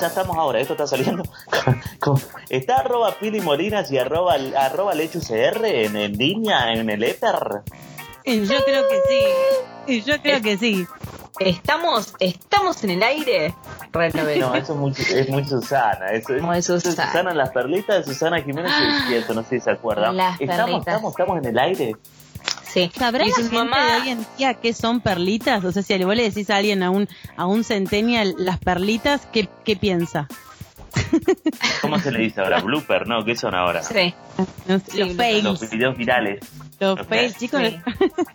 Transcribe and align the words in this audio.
ya 0.00 0.06
estamos 0.08 0.36
ahora, 0.36 0.60
esto 0.60 0.74
está 0.74 0.86
saliendo. 0.86 1.22
¿Está 2.48 2.76
arroba 2.78 3.14
Pili 3.18 3.40
Molinas 3.40 3.90
y 3.90 3.98
arroba, 3.98 4.34
arroba 4.56 4.94
LechuCR 4.94 5.64
en, 5.64 5.96
en 5.96 6.12
línea, 6.12 6.72
en 6.72 6.88
el 6.90 7.02
éter? 7.02 7.62
Yo 8.24 8.64
creo 8.64 8.84
que 8.88 9.00
sí. 9.86 10.02
Yo 10.04 10.20
creo 10.20 10.42
que 10.42 10.56
sí. 10.58 10.86
Estamos, 11.38 12.14
estamos 12.18 12.82
en 12.84 12.90
el 12.90 13.02
aire. 13.02 13.54
No, 13.92 14.54
eso 14.54 14.72
es 14.72 14.78
muy, 14.78 14.92
es 14.92 15.28
muy 15.30 15.44
Susana. 15.44 16.10
Eso 16.12 16.34
es, 16.34 16.42
Muy 16.42 16.60
Susana. 16.62 17.06
Susana, 17.06 17.34
las 17.34 17.50
perlitas 17.50 18.04
de 18.06 18.12
Susana 18.12 18.42
Jiménez 18.42 18.72
y 19.10 19.14
eso, 19.14 19.32
no 19.32 19.42
sé 19.42 19.58
si 19.58 19.60
se 19.60 19.70
acuerdan. 19.70 20.16
Las 20.16 20.40
Estamos, 20.40 20.64
perlitas. 20.64 20.80
estamos, 20.94 21.10
estamos 21.12 21.38
en 21.38 21.44
el 21.46 21.58
aire. 21.58 21.96
Sí. 22.76 22.90
¿Sabrá 22.94 23.24
Y 23.24 23.28
la 23.30 23.34
su 23.36 23.40
gente 23.42 23.56
mamá- 23.56 23.86
de 23.86 24.00
hoy 24.02 24.08
en 24.10 24.26
día 24.36 24.54
qué 24.54 24.72
son 24.74 25.00
perlitas? 25.00 25.64
O 25.64 25.72
sea, 25.72 25.82
si 25.82 26.04
vos 26.04 26.14
le 26.14 26.24
decís 26.24 26.50
a 26.50 26.56
alguien, 26.56 26.82
a 26.82 26.90
un, 26.90 27.08
a 27.36 27.46
un 27.46 27.64
centennial, 27.64 28.34
las 28.38 28.58
perlitas, 28.58 29.26
¿qué, 29.32 29.48
qué 29.64 29.76
piensa? 29.76 30.28
¿Cómo 31.82 31.98
se 31.98 32.10
le 32.10 32.20
dice 32.20 32.40
ahora? 32.40 32.60
Blooper, 32.60 33.06
¿no? 33.06 33.24
¿Qué 33.24 33.34
son 33.36 33.54
ahora? 33.54 33.82
Sí. 33.82 34.14
No 34.66 34.78
sé, 34.78 34.90
Sí, 34.92 34.98
los 34.98 35.08
los 35.08 35.16
fails. 35.16 35.44
Los 35.44 35.70
videos 35.70 35.96
virales. 35.96 36.40
Los 36.78 36.98
los 36.98 37.06
fails, 37.06 37.34
fails. 37.36 37.38
chicos. 37.38 37.60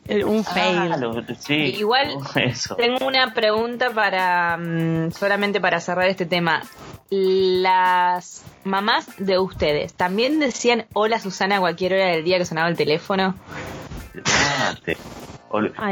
Sí. 0.07 0.23
un 0.23 0.43
Ah, 0.47 0.53
fail. 0.53 1.01
los- 1.01 1.25
sí. 1.39 1.53
Igual 1.53 2.15
Eso. 2.35 2.75
Tengo 2.75 3.05
una 3.05 3.33
pregunta 3.33 3.91
para 3.91 4.57
mm, 4.57 5.11
solamente 5.11 5.61
para 5.61 5.79
cerrar 5.79 6.07
este 6.07 6.25
tema. 6.25 6.63
Las 7.09 8.43
mamás 8.63 9.05
de 9.17 9.37
ustedes 9.37 9.93
también 9.93 10.39
decían 10.39 10.85
hola 10.93 11.19
Susana 11.19 11.57
a 11.57 11.59
cualquier 11.59 11.93
hora 11.93 12.05
del 12.07 12.23
día 12.23 12.37
que 12.37 12.45
sonaba 12.45 12.69
el 12.69 12.77
teléfono. 12.77 13.35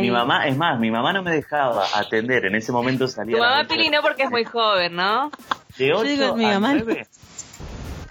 Mi 0.02 0.10
mamá, 0.10 0.48
es 0.48 0.56
más, 0.58 0.80
mi 0.80 0.90
mamá 0.90 1.12
no 1.14 1.22
me 1.22 1.32
dejaba 1.32 1.86
atender. 1.96 2.46
En 2.46 2.56
ese 2.56 2.72
momento 2.72 3.08
salía. 3.08 3.36
Tu 3.36 3.42
mamá 3.42 3.64
noche. 3.64 3.76
Pili 3.76 3.90
no 3.90 4.02
porque 4.02 4.24
es 4.24 4.30
muy 4.30 4.46
joven, 4.46 4.96
¿no? 4.96 5.32
De 5.78 5.94
8 5.94 6.04
digo, 6.04 6.36
mi 6.36 6.46
a 6.46 6.60
mamá 6.60 6.74
no. 6.76 6.84
9. 6.86 7.08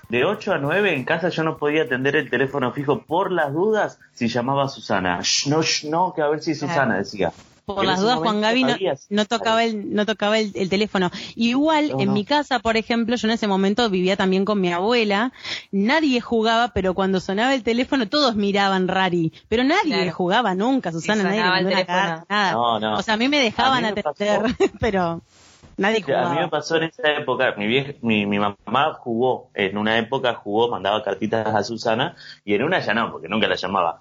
De 0.08 0.24
8 0.24 0.54
a 0.54 0.58
9 0.58 0.94
en 0.94 1.04
casa 1.04 1.28
yo 1.28 1.42
no 1.42 1.58
podía 1.58 1.82
atender 1.82 2.16
el 2.16 2.30
teléfono 2.30 2.72
fijo 2.72 3.02
por 3.02 3.30
las 3.30 3.52
dudas 3.52 3.98
si 4.12 4.28
llamaba 4.28 4.64
a 4.64 4.68
Susana. 4.68 5.20
Shh, 5.22 5.48
no, 5.48 5.62
shh, 5.62 5.84
no, 5.84 6.14
que 6.14 6.22
a 6.22 6.28
ver 6.28 6.40
si 6.40 6.54
Susana, 6.54 6.96
decía. 6.96 7.32
Por 7.74 7.84
las 7.84 8.00
dudas, 8.00 8.18
Juan 8.18 8.40
Gaby 8.40 8.64
no, 8.64 8.76
no 9.10 9.24
tocaba 9.26 9.64
el, 9.64 9.94
no 9.94 10.06
tocaba 10.06 10.38
el, 10.38 10.52
el 10.54 10.68
teléfono. 10.68 11.10
Igual, 11.36 11.90
No, 11.90 12.00
en 12.00 12.06
no. 12.08 12.12
mi 12.12 12.24
casa, 12.24 12.58
por 12.58 12.76
ejemplo, 12.76 13.16
yo 13.16 13.28
en 13.28 13.32
ese 13.34 13.46
momento 13.46 13.88
vivía 13.90 14.16
también 14.16 14.44
con 14.44 14.60
mi 14.60 14.72
abuela. 14.72 15.32
Nadie 15.70 16.20
jugaba, 16.20 16.68
pero 16.74 16.94
cuando 16.94 17.20
sonaba 17.20 17.54
el 17.54 17.62
teléfono 17.62 18.08
todos 18.08 18.34
miraban 18.36 18.88
rari. 18.88 19.32
Pero 19.48 19.64
nadie 19.64 19.94
Claro. 19.94 20.12
jugaba 20.12 20.54
nunca, 20.54 20.92
Susana, 20.92 21.22
nadie 21.24 21.40
el 21.40 21.66
una 21.66 21.84
nada. 22.28 22.52
No, 22.52 22.80
no. 22.80 22.96
O 22.98 23.02
sea, 23.02 23.14
a 23.14 23.16
mí 23.16 23.28
me 23.28 23.38
dejaban 23.40 23.84
A 23.84 23.88
mí 23.90 23.94
me 23.94 24.00
atender, 24.00 24.40
pero 24.80 25.22
nadie 25.76 25.98
A 25.98 26.00
mí 26.00 26.04
me 26.06 26.24
jugaba. 26.30 26.50
pasó 26.50 26.76
en 26.76 26.84
esa 26.84 27.10
época, 27.12 27.54
mi, 27.56 27.66
vieja, 27.66 27.92
mi, 28.02 28.26
mi 28.26 28.38
mamá 28.38 28.94
jugó, 28.94 29.50
en 29.54 29.76
una 29.78 29.98
época 29.98 30.34
jugó, 30.34 30.68
mandaba 30.70 31.02
cartitas 31.02 31.46
a 31.54 31.62
Susana, 31.62 32.16
y 32.44 32.54
en 32.54 32.62
una 32.64 32.80
ya 32.80 32.94
no, 32.94 33.12
porque 33.12 33.28
nunca 33.28 33.46
la 33.46 33.56
llamaba. 33.56 34.00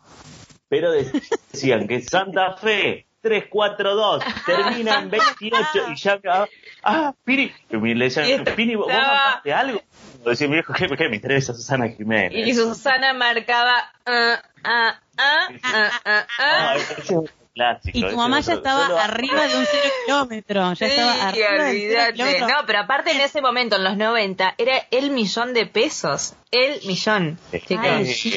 Pero 0.70 0.92
decían 1.52 1.88
que 1.88 2.02
Santa 2.02 2.58
Fe 2.58 3.08
342 3.28 4.24
termina 4.46 5.00
en 5.00 5.10
28 5.10 5.62
y 5.92 5.96
ya 5.96 6.20
ah, 6.30 6.46
ah 6.84 7.14
y 7.26 7.52
me 7.78 7.96
le 7.96 8.06
decían, 8.06 8.44
Piri, 8.56 8.76
¿vos 8.76 8.90
Estaba- 8.90 9.08
mandaste 9.14 9.54
algo? 9.54 9.82
Decía 10.26 10.48
mi 10.48 10.54
viejo, 10.56 10.74
¿qué, 10.74 10.88
qué 10.88 11.10
me 11.10 11.16
interesa 11.16 11.54
Susana 11.54 11.88
Jiménez? 11.90 12.48
Y 12.48 12.54
Susana 12.54 13.14
marcaba 13.14 13.92
ah, 14.06 14.42
ah, 14.64 15.00
ah, 15.18 15.48
ah, 15.64 15.92
ah, 16.06 16.26
Ah, 16.40 16.76
ah. 16.76 16.76
un 17.10 17.30
clásico, 17.54 17.98
Y 17.98 18.02
tu 18.04 18.16
mamá 18.18 18.40
ya 18.42 18.54
estaba 18.54 18.88
Solo- 18.88 19.00
arriba 19.00 19.48
de 19.48 19.58
un 19.58 19.66
cero 19.66 19.94
kilómetro. 20.06 20.74
Ya 20.74 20.86
estaba 20.88 21.14
Sí, 21.14 21.20
arriba 21.22 21.50
del 21.50 21.58
cero 21.58 21.70
olvídate. 21.70 22.14
kilómetro. 22.14 22.48
No, 22.48 22.54
pero 22.68 22.80
aparte 22.80 23.12
en 23.12 23.22
ese 23.22 23.42
momento, 23.42 23.78
en 23.78 23.84
los 23.84 23.98
90, 23.98 24.54
era 24.58 24.74
el 24.92 25.10
millón 25.12 25.54
de 25.54 25.66
pesos. 25.66 26.34
El 26.52 26.82
millón. 26.86 27.40
Ay, 27.54 27.62
Eh, 27.70 28.06
sí. 28.06 28.32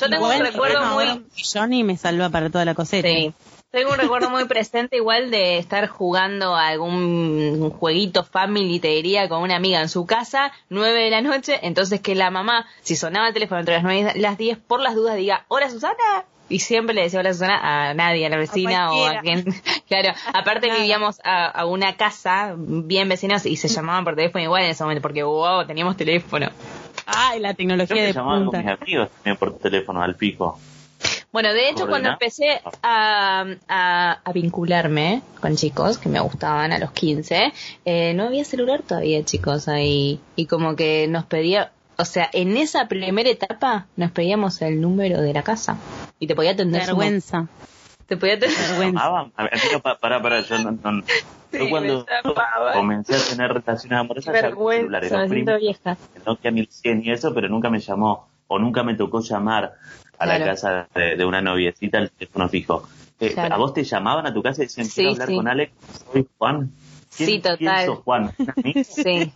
Yo 0.00 0.08
tengo 0.08 0.28
un 0.28 0.40
recuerdo 0.40 0.84
muy- 0.94 1.04
un 1.08 1.28
millón 1.36 1.72
y 1.72 1.82
me 1.84 1.96
salva 1.96 2.30
para 2.30 2.48
toda 2.50 2.64
la 2.64 2.74
cosecha. 2.74 3.08
Sí. 3.08 3.34
Tengo 3.74 3.90
un 3.90 3.98
recuerdo 3.98 4.30
muy 4.30 4.44
presente 4.44 4.94
igual 4.98 5.32
de 5.32 5.58
estar 5.58 5.88
jugando 5.88 6.54
a 6.54 6.68
algún 6.68 7.70
jueguito 7.70 8.22
family, 8.22 8.78
te 8.78 8.86
diría, 8.86 9.28
con 9.28 9.42
una 9.42 9.56
amiga 9.56 9.80
en 9.80 9.88
su 9.88 10.06
casa, 10.06 10.52
nueve 10.68 11.02
de 11.02 11.10
la 11.10 11.20
noche, 11.22 11.58
entonces 11.60 12.00
que 12.00 12.14
la 12.14 12.30
mamá, 12.30 12.66
si 12.82 12.94
sonaba 12.94 13.26
el 13.26 13.34
teléfono 13.34 13.58
entre 13.58 13.74
las 13.74 13.82
nueve 13.82 14.12
y 14.14 14.20
las 14.20 14.38
diez, 14.38 14.58
por 14.58 14.78
las 14.80 14.94
dudas 14.94 15.16
diga, 15.16 15.44
hola 15.48 15.68
Susana, 15.70 16.24
y 16.48 16.60
siempre 16.60 16.94
le 16.94 17.02
decía 17.02 17.18
hola 17.18 17.32
Susana 17.32 17.90
a 17.90 17.94
nadie, 17.94 18.24
a 18.24 18.28
la 18.28 18.36
vecina 18.36 18.92
o 18.92 19.06
a 19.06 19.22
quien, 19.22 19.44
claro, 19.88 20.10
aparte 20.32 20.68
Nada. 20.68 20.78
vivíamos 20.78 21.18
a, 21.24 21.46
a 21.46 21.66
una 21.66 21.96
casa 21.96 22.54
bien 22.56 23.08
vecinos 23.08 23.44
y 23.44 23.56
se 23.56 23.66
llamaban 23.66 24.04
por 24.04 24.14
teléfono 24.14 24.44
igual 24.44 24.62
en 24.62 24.70
ese 24.70 24.84
momento, 24.84 25.02
porque 25.02 25.24
wow, 25.24 25.66
teníamos 25.66 25.96
teléfono. 25.96 26.48
Ay, 27.06 27.40
la 27.40 27.50
Yo 27.50 27.56
tecnología 27.56 27.96
me 27.96 28.02
de 28.02 28.12
llamaba 28.12 28.44
con 28.44 28.56
mis 28.56 28.68
amigos 28.68 29.10
también 29.10 29.36
por 29.36 29.58
teléfono 29.58 30.00
al 30.00 30.14
pico. 30.14 30.60
Bueno, 31.34 31.52
de 31.52 31.68
hecho, 31.68 31.88
cuando 31.88 32.10
empecé 32.10 32.60
a, 32.82 33.44
a, 33.68 34.12
a 34.24 34.32
vincularme 34.32 35.20
con 35.40 35.56
chicos 35.56 35.98
que 35.98 36.08
me 36.08 36.20
gustaban 36.20 36.70
a 36.70 36.78
los 36.78 36.92
15, 36.92 37.52
eh, 37.84 38.14
no 38.14 38.22
había 38.28 38.44
celular 38.44 38.82
todavía, 38.86 39.24
chicos, 39.24 39.66
ahí. 39.66 40.20
Y 40.36 40.46
como 40.46 40.76
que 40.76 41.08
nos 41.08 41.24
pedía, 41.24 41.72
o 41.98 42.04
sea, 42.04 42.30
en 42.32 42.56
esa 42.56 42.86
primera 42.86 43.28
etapa 43.28 43.86
nos 43.96 44.12
pedíamos 44.12 44.62
el 44.62 44.80
número 44.80 45.20
de 45.20 45.32
la 45.34 45.42
casa. 45.42 45.76
Y 46.20 46.28
te 46.28 46.36
podía 46.36 46.52
atender. 46.52 46.82
su- 46.82 46.86
Vergüenza. 46.96 47.48
Te 48.06 48.16
podía 48.16 48.34
atender. 48.34 48.56
Vergüenza. 48.68 49.00
llamaban. 49.04 49.32
A 49.36 49.42
ver, 49.42 49.54
amigo, 49.60 49.80
pa- 49.80 49.98
pará, 49.98 50.22
pará, 50.22 50.40
yo 50.40 50.56
no, 50.60 50.70
no- 50.70 51.02
Sí, 51.50 51.58
yo 51.58 51.68
cuando 51.68 52.06
comencé 52.72 53.16
a 53.16 53.18
tener 53.18 53.52
relaciones 53.52 53.98
amorosas 53.98 54.32
ya 54.32 54.38
había 54.46 54.50
celulares, 54.76 55.10
Vergüenza, 55.10 55.18
los 55.20 55.28
primos, 55.30 55.60
vieja. 55.60 55.96
el 56.14 56.22
Nokia 56.24 56.50
1100 56.52 57.02
y 57.04 57.10
eso, 57.10 57.34
pero 57.34 57.48
nunca 57.48 57.70
me 57.70 57.80
llamó 57.80 58.28
o 58.46 58.58
nunca 58.60 58.82
me 58.84 58.94
tocó 58.94 59.20
llamar 59.20 59.74
a 60.18 60.26
la 60.26 60.44
casa 60.44 60.88
de, 60.94 61.16
de 61.16 61.24
una 61.24 61.40
noviecita 61.42 61.98
al 61.98 62.10
teléfono 62.10 62.48
fijo. 62.48 62.88
Eh, 63.20 63.32
Claro. 63.32 63.54
¿A 63.54 63.58
vos 63.58 63.72
te 63.72 63.84
llamaban 63.84 64.26
a 64.26 64.34
tu 64.34 64.42
casa 64.42 64.62
y 64.62 64.66
decían, 64.66 64.86
Sí, 64.86 64.94
quiero 64.96 65.12
hablar 65.12 65.28
sí. 65.28 65.36
con 65.36 65.48
Alex? 65.48 65.72
Soy 66.12 66.26
Juan. 66.38 66.72
¿Quién, 67.16 67.28
Sí, 67.28 67.38
total. 67.38 67.58
¿Quién 67.58 67.86
sos 67.86 67.98
Juan? 68.00 68.32
Sí. 68.84 69.32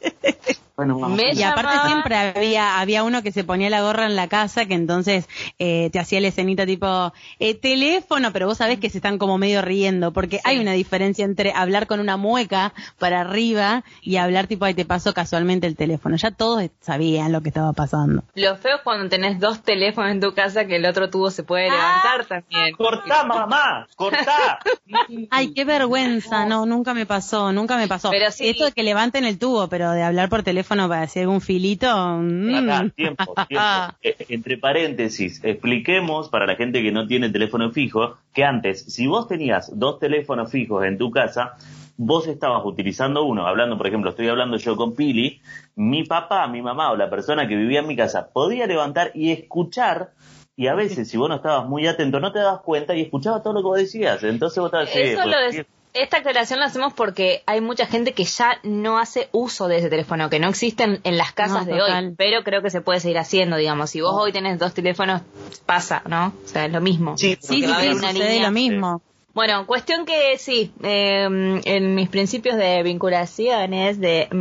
Bueno, 0.78 0.96
vamos. 0.96 1.16
Me 1.16 1.32
Y 1.34 1.42
aparte 1.42 1.72
llamaba- 1.72 1.88
siempre 1.88 2.16
había 2.16 2.78
había 2.78 3.02
uno 3.02 3.20
que 3.24 3.32
se 3.32 3.42
ponía 3.42 3.68
la 3.68 3.82
gorra 3.82 4.06
en 4.06 4.14
la 4.14 4.28
casa 4.28 4.64
que 4.66 4.74
entonces 4.74 5.28
eh, 5.58 5.90
te 5.90 5.98
hacía 5.98 6.20
la 6.20 6.28
escenita 6.28 6.66
tipo 6.66 7.12
eh, 7.40 7.54
teléfono, 7.56 8.32
pero 8.32 8.46
vos 8.46 8.58
sabés 8.58 8.78
que 8.78 8.88
se 8.88 8.98
están 8.98 9.18
como 9.18 9.38
medio 9.38 9.60
riendo 9.60 10.12
porque 10.12 10.38
hay 10.44 10.60
una 10.60 10.70
diferencia 10.74 11.24
entre 11.24 11.52
hablar 11.52 11.88
con 11.88 11.98
una 11.98 12.16
mueca 12.16 12.74
para 12.96 13.22
arriba 13.22 13.82
y 14.02 14.18
hablar 14.18 14.46
tipo 14.46 14.66
ahí 14.66 14.74
te 14.74 14.84
pasó 14.84 15.12
casualmente 15.12 15.66
el 15.66 15.74
teléfono. 15.74 16.14
Ya 16.14 16.30
todos 16.30 16.62
sabían 16.80 17.32
lo 17.32 17.40
que 17.40 17.48
estaba 17.48 17.72
pasando. 17.72 18.22
Lo 18.36 18.54
feo 18.58 18.76
es 18.76 18.82
cuando 18.84 19.08
tenés 19.08 19.40
dos 19.40 19.64
teléfonos 19.64 20.12
en 20.12 20.20
tu 20.20 20.32
casa 20.32 20.66
que 20.66 20.76
el 20.76 20.86
otro 20.86 21.10
tubo 21.10 21.32
se 21.32 21.42
puede 21.42 21.64
levantar 21.72 22.24
también. 22.28 22.76
¡Cortá, 22.76 23.24
mamá! 23.24 23.88
¡Cortá! 23.96 24.60
Ay, 25.30 25.52
qué 25.54 25.64
vergüenza, 25.64 26.46
no, 26.46 26.66
nunca 26.66 26.94
me 26.94 27.04
pasó, 27.04 27.50
nunca 27.52 27.76
me 27.76 27.88
pasó. 27.88 28.10
Pero 28.10 28.30
sí. 28.30 28.48
Esto 28.48 28.66
de 28.66 28.70
que 28.72 28.84
levanten 28.84 29.24
el 29.24 29.40
tubo, 29.40 29.66
pero 29.68 29.90
de 29.90 30.04
hablar 30.04 30.28
por 30.28 30.44
teléfono 30.44 30.67
para 30.68 31.02
hacer 31.02 31.22
algún 31.22 31.40
filito. 31.40 31.86
mm. 32.18 32.54
Acá, 32.54 32.90
tiempo, 32.94 33.34
tiempo. 33.48 33.64
Eh, 34.02 34.16
entre 34.28 34.58
paréntesis, 34.58 35.40
expliquemos 35.42 36.28
para 36.28 36.46
la 36.46 36.56
gente 36.56 36.82
que 36.82 36.92
no 36.92 37.06
tiene 37.06 37.30
teléfono 37.30 37.70
fijo 37.72 38.16
que 38.32 38.44
antes, 38.44 38.84
si 38.84 39.06
vos 39.06 39.26
tenías 39.26 39.70
dos 39.78 39.98
teléfonos 39.98 40.50
fijos 40.50 40.84
en 40.84 40.98
tu 40.98 41.10
casa, 41.10 41.54
vos 41.96 42.26
estabas 42.28 42.62
utilizando 42.64 43.24
uno, 43.24 43.46
hablando, 43.46 43.76
por 43.76 43.86
ejemplo, 43.88 44.10
estoy 44.10 44.28
hablando 44.28 44.56
yo 44.56 44.76
con 44.76 44.94
Pili, 44.94 45.40
mi 45.74 46.04
papá, 46.04 46.46
mi 46.46 46.62
mamá 46.62 46.92
o 46.92 46.96
la 46.96 47.10
persona 47.10 47.48
que 47.48 47.56
vivía 47.56 47.80
en 47.80 47.88
mi 47.88 47.96
casa 47.96 48.28
podía 48.32 48.66
levantar 48.66 49.10
y 49.14 49.32
escuchar. 49.32 50.10
Y 50.56 50.66
a 50.66 50.74
veces, 50.74 51.08
si 51.08 51.16
vos 51.16 51.28
no 51.28 51.36
estabas 51.36 51.68
muy 51.68 51.86
atento, 51.86 52.18
no 52.20 52.32
te 52.32 52.40
dabas 52.40 52.60
cuenta 52.62 52.94
y 52.94 53.02
escuchaba 53.02 53.42
todo 53.42 53.52
lo 53.54 53.60
que 53.60 53.66
vos 53.66 53.78
decías. 53.78 54.22
Entonces 54.24 54.58
vos 54.58 54.68
estabas 54.68 54.90
sí, 54.90 54.98
Eso 55.00 55.22
pues, 55.22 55.36
lo 55.36 55.50
sí, 55.50 55.56
des- 55.58 55.66
esta 55.94 56.18
aclaración 56.18 56.60
la 56.60 56.66
hacemos 56.66 56.92
porque 56.92 57.42
hay 57.46 57.60
mucha 57.60 57.86
gente 57.86 58.12
que 58.12 58.24
ya 58.24 58.58
no 58.62 58.98
hace 58.98 59.28
uso 59.32 59.68
de 59.68 59.78
ese 59.78 59.88
teléfono, 59.90 60.30
que 60.30 60.38
no 60.38 60.48
existen 60.48 61.00
en 61.04 61.16
las 61.18 61.32
casas 61.32 61.66
No, 61.66 61.72
de 61.72 61.78
total. 61.80 62.06
hoy, 62.08 62.14
pero 62.16 62.42
creo 62.44 62.62
que 62.62 62.70
se 62.70 62.80
puede 62.80 63.00
seguir 63.00 63.18
haciendo, 63.18 63.56
digamos. 63.56 63.90
Si 63.90 64.00
vos 64.00 64.14
hoy 64.16 64.32
tenés 64.32 64.58
dos 64.58 64.74
teléfonos, 64.74 65.22
pasa, 65.66 66.02
¿no? 66.06 66.32
O 66.44 66.48
sea, 66.48 66.66
es 66.66 66.72
lo 66.72 66.80
mismo. 66.80 67.16
Sí, 67.18 67.36
Sí, 67.40 67.62
sí, 67.62 67.66
sí, 67.80 67.88
una 67.88 68.12
línea. 68.12 68.42
lo 68.46 68.52
mismo. 68.52 69.02
Bueno, 69.38 69.68
cuestión 69.68 70.04
que 70.04 70.36
sí, 70.36 70.72
eh, 70.82 71.60
en 71.64 71.94
mis 71.94 72.08
principios 72.08 72.56
de 72.56 72.82
vinculaciones, 72.82 74.00
de... 74.00 74.26
mm, 74.32 74.36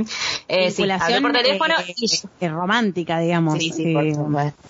mm, 0.00 0.06
eh, 0.48 0.70
sí, 0.72 0.90
hablé 0.90 1.20
por 1.20 1.30
teléfono 1.32 1.74
eh, 1.78 1.94
y... 1.96 2.06
eh, 2.40 2.48
romántica, 2.48 3.20
digamos. 3.20 3.56
Sí, 3.56 3.70
sí, 3.70 3.94
por 3.94 4.12
supuesto. 4.12 4.60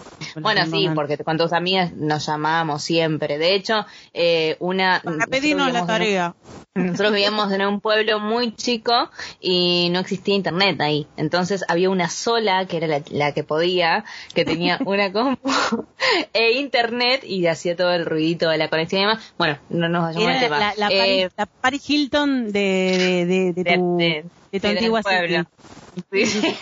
Bueno, 0.43 0.67
sí, 0.67 0.91
porque 0.95 1.17
con 1.17 1.39
tus 1.39 1.55
amigas 1.55 1.95
nos 1.95 2.27
llamábamos 2.27 2.83
siempre. 2.83 3.39
De 3.39 3.55
hecho, 3.55 3.87
eh, 4.13 4.59
una... 4.61 5.01
Para 5.03 5.27
pedirnos 5.27 5.73
la 5.73 5.81
nosotros 5.81 5.99
vivíamos 6.01 6.35
en 6.35 6.35
un- 6.35 6.35
tarea. 6.35 6.35
Nosotros 6.75 7.13
vivíamos 7.13 7.53
en 7.53 7.67
un 7.67 7.81
pueblo 7.81 8.19
muy 8.19 8.55
chico 8.55 9.11
y 9.41 9.89
no 9.91 10.01
existía 10.01 10.35
internet 10.35 10.81
ahí. 10.81 11.07
Entonces 11.19 11.65
había 11.69 11.91
una 11.91 12.09
sola, 12.09 12.67
que 12.67 12.79
era 12.79 12.87
la, 12.87 13.03
la 13.11 13.33
que 13.33 13.45
podía, 13.45 14.05
que 14.35 14.47
tenía 14.47 14.79
una 14.87 15.13
compu 15.13 15.51
e 16.33 16.53
internet 16.53 17.25
y 17.25 17.47
hacía 17.47 17.77
todo 17.77 17.93
el 17.93 18.07
ruidito 18.07 18.49
de 18.49 18.57
la 18.57 18.69
conexión 18.69 19.03
y 19.03 19.05
demás. 19.05 19.35
Bueno, 19.37 19.59
no 19.69 19.89
nos 19.89 20.03
vayamos 20.05 20.29
al 20.29 20.33
Era 20.35 20.41
tema. 20.41 20.59
la, 20.59 20.75
la, 20.77 20.89
Eh, 20.91 20.99
Paris, 20.99 21.33
la 21.37 21.47
Paris 21.47 21.91
Hilton 21.91 22.53
de, 22.53 23.25
de, 23.27 23.27
de, 23.27 23.53
de 23.53 23.65
de- 23.65 23.77
tu, 23.77 23.97
de- 23.99 24.25
tu 24.53 24.59
sí, 24.61 24.67
antigua 24.67 25.03
pueblo. 25.03 25.39
city. 25.39 25.49
Sí, 26.11 26.57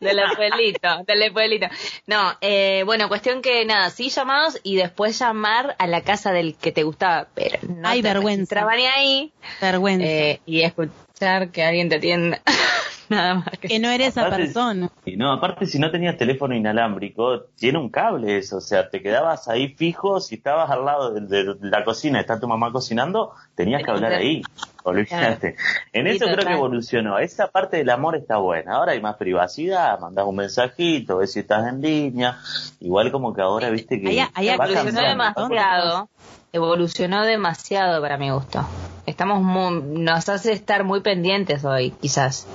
del 0.00 0.18
pueblito, 0.36 0.88
del 1.06 1.32
pueblito. 1.32 1.66
No, 2.06 2.32
eh, 2.40 2.82
bueno, 2.86 3.08
cuestión 3.08 3.40
que 3.40 3.64
nada, 3.64 3.90
sí 3.90 4.08
llamados 4.10 4.58
y 4.64 4.74
después 4.76 5.16
llamar 5.18 5.76
a 5.78 5.86
la 5.86 6.02
casa 6.02 6.32
del 6.32 6.56
que 6.56 6.72
te 6.72 6.82
gustaba, 6.82 7.28
pero 7.34 7.58
no 7.68 7.88
Ay, 7.88 8.02
te 8.02 8.08
vergüenza. 8.08 8.66
ni 8.76 8.86
ahí 8.86 9.32
Vergüenza. 9.60 10.04
eh, 10.06 10.40
y 10.44 10.62
escuchar 10.62 11.50
que 11.50 11.62
alguien 11.62 11.88
te 11.88 11.96
atienda. 11.96 12.40
nada 13.16 13.34
más 13.36 13.48
que 13.60 13.68
que 13.68 13.78
no 13.78 13.88
eres 13.90 14.08
esa 14.08 14.26
aparte- 14.26 14.44
persona. 14.44 14.90
Y 15.04 15.16
no, 15.16 15.32
aparte 15.32 15.66
si 15.66 15.78
no 15.78 15.90
tenías 15.90 16.16
teléfono 16.16 16.54
inalámbrico, 16.54 17.42
tiene 17.56 17.78
un 17.78 17.88
cable 17.88 18.36
eso, 18.38 18.58
o 18.58 18.60
sea, 18.60 18.90
te 18.90 19.00
quedabas 19.02 19.48
ahí 19.48 19.68
fijo, 19.68 20.20
si 20.20 20.34
estabas 20.36 20.70
al 20.70 20.84
lado 20.84 21.14
de, 21.14 21.20
de 21.54 21.54
la 21.60 21.84
cocina, 21.84 22.20
está 22.20 22.38
tu 22.38 22.46
mamá 22.46 22.70
cocinando, 22.72 23.32
tenías 23.54 23.82
que 23.82 23.90
hablar 23.90 24.12
ahí, 24.12 24.42
olvídate. 24.84 25.56
En 25.92 26.06
Sí, 26.06 26.16
eso 26.16 26.26
creo 26.26 26.46
que 26.46 26.52
evolucionó, 26.52 27.18
esa 27.18 27.46
parte 27.48 27.78
del 27.78 27.90
amor 27.90 28.16
está 28.16 28.36
buena, 28.36 28.74
ahora 28.76 28.92
hay 28.92 29.00
más 29.00 29.16
privacidad, 29.16 29.98
mandás 29.98 30.26
un 30.26 30.36
mensajito, 30.36 31.18
ves 31.18 31.32
si 31.32 31.40
estás 31.40 31.66
en 31.68 31.80
línea, 31.80 32.38
igual 32.80 33.10
como 33.10 33.32
que 33.34 33.40
ahora 33.42 33.70
viste 33.70 34.00
que 34.00 34.08
Ahí- 34.34 34.48
evolucionó 34.50 35.00
demasiado. 35.00 36.08
Evolucionó 36.52 37.24
demasiado 37.24 38.00
para 38.00 38.16
mi 38.16 38.30
gusto. 38.30 38.60
Estamos 39.06 39.42
muy, 39.42 39.82
nos 40.02 40.28
hace 40.28 40.52
estar 40.52 40.82
muy 40.84 41.00
pendientes 41.00 41.64
hoy, 41.64 41.90
quizás. 42.00 42.46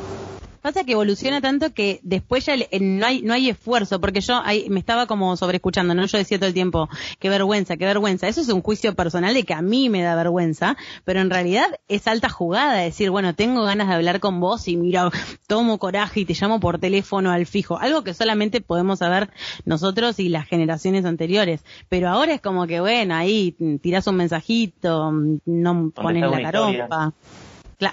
Pasa 0.63 0.85
que 0.85 0.93
evoluciona 0.93 1.41
tanto 1.41 1.73
que 1.73 1.99
después 2.03 2.45
ya 2.45 2.55
le- 2.55 2.69
eh, 2.71 2.79
no 2.79 3.05
hay 3.05 3.21
no 3.21 3.33
hay 3.33 3.49
esfuerzo, 3.49 3.99
porque 3.99 4.21
yo 4.21 4.41
ahí 4.43 4.67
me 4.69 4.79
estaba 4.79 5.07
como 5.07 5.35
sobreescuchando, 5.35 5.93
¿no? 5.93 6.05
Yo 6.05 6.17
decía 6.17 6.37
todo 6.39 6.47
el 6.47 6.53
tiempo, 6.53 6.87
qué 7.19 7.27
vergüenza, 7.29 7.75
qué 7.75 7.85
vergüenza. 7.85 8.29
Eso 8.29 8.39
es 8.39 8.47
un 8.47 8.61
juicio 8.61 8.95
personal 8.95 9.33
de 9.33 9.43
que 9.43 9.53
a 9.53 9.61
mí 9.61 9.89
me 9.89 10.01
da 10.01 10.15
vergüenza, 10.15 10.77
pero 11.03 11.19
en 11.19 11.29
realidad 11.29 11.65
es 11.89 12.07
alta 12.07 12.29
jugada 12.29 12.75
decir, 12.77 13.09
bueno, 13.11 13.35
tengo 13.35 13.63
ganas 13.63 13.89
de 13.89 13.93
hablar 13.95 14.21
con 14.21 14.39
vos 14.39 14.67
y 14.69 14.77
mira, 14.77 15.09
tomo 15.47 15.77
coraje 15.79 16.21
y 16.21 16.25
te 16.25 16.33
llamo 16.33 16.61
por 16.61 16.79
teléfono 16.79 17.31
al 17.31 17.45
fijo. 17.45 17.77
Algo 17.77 18.05
que 18.05 18.13
solamente 18.13 18.61
podemos 18.61 18.99
saber 18.99 19.29
nosotros 19.65 20.17
y 20.19 20.29
las 20.29 20.47
generaciones 20.47 21.03
anteriores. 21.03 21.65
Pero 21.89 22.07
ahora 22.07 22.33
es 22.35 22.39
como 22.41 22.67
que, 22.67 22.79
bueno, 22.79 23.15
ahí 23.15 23.53
tirás 23.81 24.07
un 24.07 24.15
mensajito, 24.15 25.11
mm, 25.11 25.39
no 25.45 25.91
pones 25.93 26.21
la 26.31 26.37
historia. 26.69 26.87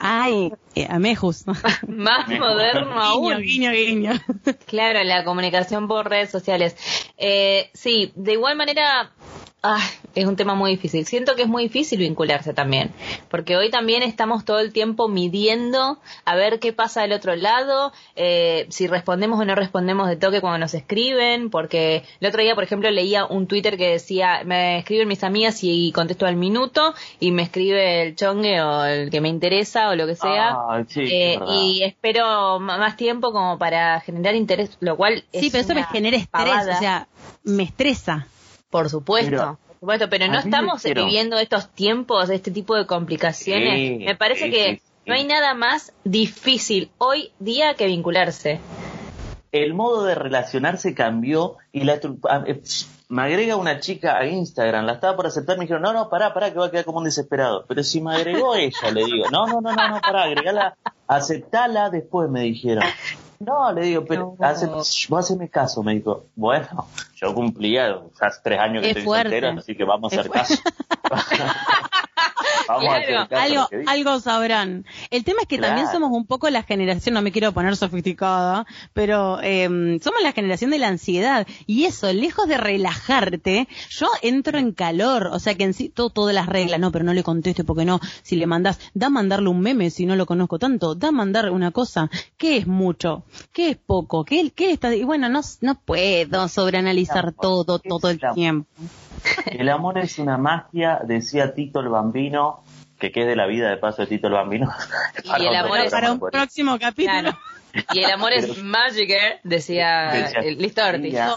Ay, 0.00 0.52
eh, 0.74 0.86
amejus. 0.88 1.44
Más 1.88 2.28
moderno 2.28 3.00
aún. 3.00 3.38
guiño, 3.40 3.72
guiño. 3.72 4.12
Claro, 4.66 5.02
la 5.04 5.24
comunicación 5.24 5.88
por 5.88 6.08
redes 6.08 6.30
sociales. 6.30 6.76
Eh, 7.16 7.70
sí, 7.74 8.12
de 8.14 8.32
igual 8.32 8.56
manera, 8.56 9.12
ah, 9.62 9.82
es 10.14 10.26
un 10.26 10.36
tema 10.36 10.54
muy 10.54 10.72
difícil. 10.72 11.06
Siento 11.06 11.36
que 11.36 11.42
es 11.42 11.48
muy 11.48 11.64
difícil 11.64 11.98
vincularse 11.98 12.54
también, 12.54 12.90
porque 13.28 13.56
hoy 13.56 13.70
también 13.70 14.02
estamos 14.02 14.44
todo 14.44 14.60
el 14.60 14.72
tiempo 14.72 15.08
midiendo 15.08 15.98
a 16.24 16.34
ver 16.34 16.58
qué 16.58 16.72
pasa 16.72 17.02
del 17.02 17.12
otro 17.12 17.36
lado, 17.36 17.92
eh, 18.16 18.66
si 18.70 18.86
respondemos 18.86 19.40
o 19.40 19.44
no 19.44 19.54
respondemos 19.54 20.08
de 20.08 20.16
toque 20.16 20.40
cuando 20.40 20.58
nos 20.58 20.74
escriben, 20.74 21.50
porque 21.50 22.04
el 22.20 22.28
otro 22.28 22.42
día, 22.42 22.54
por 22.54 22.64
ejemplo, 22.64 22.90
leía 22.90 23.26
un 23.26 23.46
Twitter 23.46 23.76
que 23.76 23.90
decía, 23.90 24.42
me 24.44 24.78
escriben 24.78 25.08
mis 25.08 25.22
amigas 25.24 25.58
y 25.62 25.92
contesto 25.92 26.26
al 26.26 26.36
minuto, 26.36 26.94
y 27.18 27.32
me 27.32 27.42
escribe 27.42 28.02
el 28.02 28.16
chongue 28.16 28.60
o 28.62 28.84
el 28.84 29.10
que 29.10 29.20
me 29.20 29.28
interesa 29.28 29.90
o 29.90 29.94
lo 29.94 30.06
que 30.06 30.16
sea. 30.16 30.50
Ah, 30.50 30.84
sí, 30.88 31.00
Eh, 31.02 31.38
y 31.48 31.82
espero 31.82 32.60
más 32.60 32.96
tiempo 32.96 33.32
como 33.32 33.58
para 33.58 34.00
generar 34.00 34.34
interés, 34.34 34.76
lo 34.80 34.96
cual 34.96 35.24
es 35.32 35.40
Sí, 35.40 35.50
pero 35.50 35.62
eso 35.64 35.74
me 35.74 35.84
genera 35.84 36.16
estrés, 36.16 36.30
pavada, 36.30 36.76
o 36.76 36.78
sea, 36.78 37.08
me 37.44 37.64
estresa. 37.64 38.26
Por 38.70 38.88
supuesto. 38.88 39.30
Pero- 39.30 39.58
por 39.68 39.76
supuesto, 39.80 40.10
pero 40.10 40.26
no 40.28 40.38
estamos 40.38 40.82
viviendo 40.82 41.38
estos 41.38 41.70
tiempos, 41.70 42.28
este 42.28 42.50
tipo 42.50 42.76
de 42.76 42.84
complicaciones. 42.86 43.78
Sí, 43.78 44.04
me 44.04 44.14
parece 44.14 44.44
sí, 44.44 44.50
que 44.50 44.76
sí, 44.76 44.82
no 45.06 45.14
hay 45.14 45.24
nada 45.24 45.54
más 45.54 45.94
difícil 46.04 46.90
hoy 46.98 47.30
día 47.38 47.72
que 47.74 47.86
vincularse. 47.86 48.60
el 49.52 49.72
modo 49.74 50.04
de 50.04 50.14
relacionarse 50.14 50.94
cambió 50.94 51.56
y 51.72 51.84
la 51.84 51.94
eh, 51.94 52.62
me 53.08 53.22
agrega 53.22 53.56
una 53.56 53.80
chica 53.80 54.18
a 54.18 54.26
Instagram, 54.26 54.84
la 54.84 54.92
estaba 54.92 55.16
por 55.16 55.26
aceptar, 55.26 55.56
me 55.56 55.64
dijeron, 55.64 55.82
no, 55.82 55.92
no, 55.92 56.08
pará, 56.10 56.32
pará, 56.32 56.52
que 56.52 56.58
va 56.58 56.66
a 56.66 56.70
quedar 56.70 56.84
como 56.84 56.98
un 56.98 57.04
desesperado. 57.04 57.64
Pero 57.66 57.82
si 57.82 58.00
me 58.00 58.14
agregó 58.14 58.54
ella, 58.54 58.90
le 58.92 59.04
digo, 59.04 59.24
no, 59.32 59.46
no, 59.46 59.60
no, 59.60 59.74
no, 59.74 59.88
no, 59.88 60.00
pará, 60.00 60.24
agregala, 60.24 60.76
aceptala 61.08 61.90
después, 61.90 62.28
me 62.30 62.42
dijeron. 62.42 62.84
No, 63.40 63.72
le 63.72 63.82
digo, 63.82 64.04
pero 64.04 64.36
No. 64.38 64.46
hace, 64.46 64.66
vos 64.66 65.12
haceme 65.18 65.48
caso, 65.48 65.82
me 65.82 65.94
dijo. 65.94 66.26
Bueno, 66.36 66.86
yo 67.16 67.34
cumplía, 67.34 67.98
hace 68.20 68.40
tres 68.44 68.60
años 68.60 68.82
que 68.82 68.90
Es 68.90 68.96
estoy 68.98 69.04
fuerte. 69.04 69.30
soltero, 69.30 69.58
así 69.58 69.74
que 69.74 69.84
vamos 69.84 70.12
a 70.12 70.20
hacer 70.20 70.30
caso. 70.30 70.54
Claro, 72.78 73.28
algo, 73.30 73.68
algo 73.86 74.20
sabrán. 74.20 74.84
El 75.10 75.24
tema 75.24 75.42
es 75.42 75.48
que 75.48 75.58
Claro. 75.58 75.74
también 75.74 75.92
somos 75.92 76.10
un 76.12 76.26
poco 76.26 76.48
la 76.50 76.62
generación, 76.62 77.14
no 77.14 77.22
me 77.22 77.32
quiero 77.32 77.52
poner 77.52 77.76
sofisticada, 77.76 78.66
pero 78.92 79.40
eh, 79.42 79.98
somos 80.02 80.22
la 80.22 80.32
generación 80.32 80.70
de 80.70 80.78
la 80.78 80.88
ansiedad. 80.88 81.46
Y 81.66 81.84
eso, 81.84 82.12
lejos 82.12 82.46
de 82.48 82.56
relajarte, 82.56 83.68
yo 83.90 84.06
entro 84.22 84.58
en 84.58 84.72
calor. 84.72 85.28
O 85.32 85.38
sea 85.38 85.54
que 85.54 85.64
en 85.64 85.74
sí, 85.74 85.88
todo, 85.88 86.10
todas 86.10 86.34
las 86.34 86.46
reglas, 86.46 86.80
no, 86.80 86.92
pero 86.92 87.04
no 87.04 87.12
le 87.14 87.22
conteste 87.22 87.64
porque 87.64 87.84
no. 87.84 88.00
Si 88.22 88.36
le 88.36 88.46
mandás, 88.46 88.78
da 88.94 89.10
mandarle 89.10 89.48
un 89.48 89.60
meme 89.60 89.90
si 89.90 90.06
no 90.06 90.16
lo 90.16 90.26
conozco 90.26 90.58
tanto, 90.58 90.94
da 90.94 91.10
mandar 91.10 91.50
una 91.50 91.70
cosa. 91.70 92.10
¿Qué 92.36 92.56
es 92.58 92.66
mucho? 92.66 93.24
¿Qué 93.52 93.70
es 93.70 93.76
poco? 93.76 94.24
¿Qué, 94.24 94.50
qué 94.50 94.72
está? 94.72 94.94
Y 94.94 95.04
bueno, 95.04 95.28
no, 95.28 95.40
no 95.60 95.74
puedo 95.74 96.48
sobreanalizar 96.48 97.32
todo, 97.32 97.78
¿qué 97.80 97.88
todo 97.88 98.10
el 98.10 98.20
tiempo. 98.34 98.68
El 99.46 99.68
amor 99.68 99.98
es 99.98 100.18
una 100.18 100.36
magia, 100.38 101.00
decía 101.04 101.54
Tito 101.54 101.80
el 101.80 101.88
Bambino, 101.88 102.62
que 102.98 103.10
quede 103.12 103.36
la 103.36 103.46
vida 103.46 103.70
de 103.70 103.76
paso 103.76 104.02
de 104.02 104.08
Tito 104.08 104.26
el 104.28 104.34
Bambino. 104.34 104.70
Y 105.38 105.46
el 105.46 105.54
amor 105.54 105.80
es- 105.80 105.90
Para 105.90 106.12
un 106.12 106.20
próximo 106.20 106.78
capítulo. 106.78 107.20
Claro. 107.20 107.38
Y 107.92 108.00
el 108.02 108.10
amor 108.10 108.32
es 108.32 108.62
magic, 108.62 109.10
¿eh? 109.10 109.40
decía 109.44 110.10
Decía- 110.12 110.40
el 110.40 110.58
Listo 110.58 110.84
Ortiz. 110.84 111.12
Ya. 111.12 111.36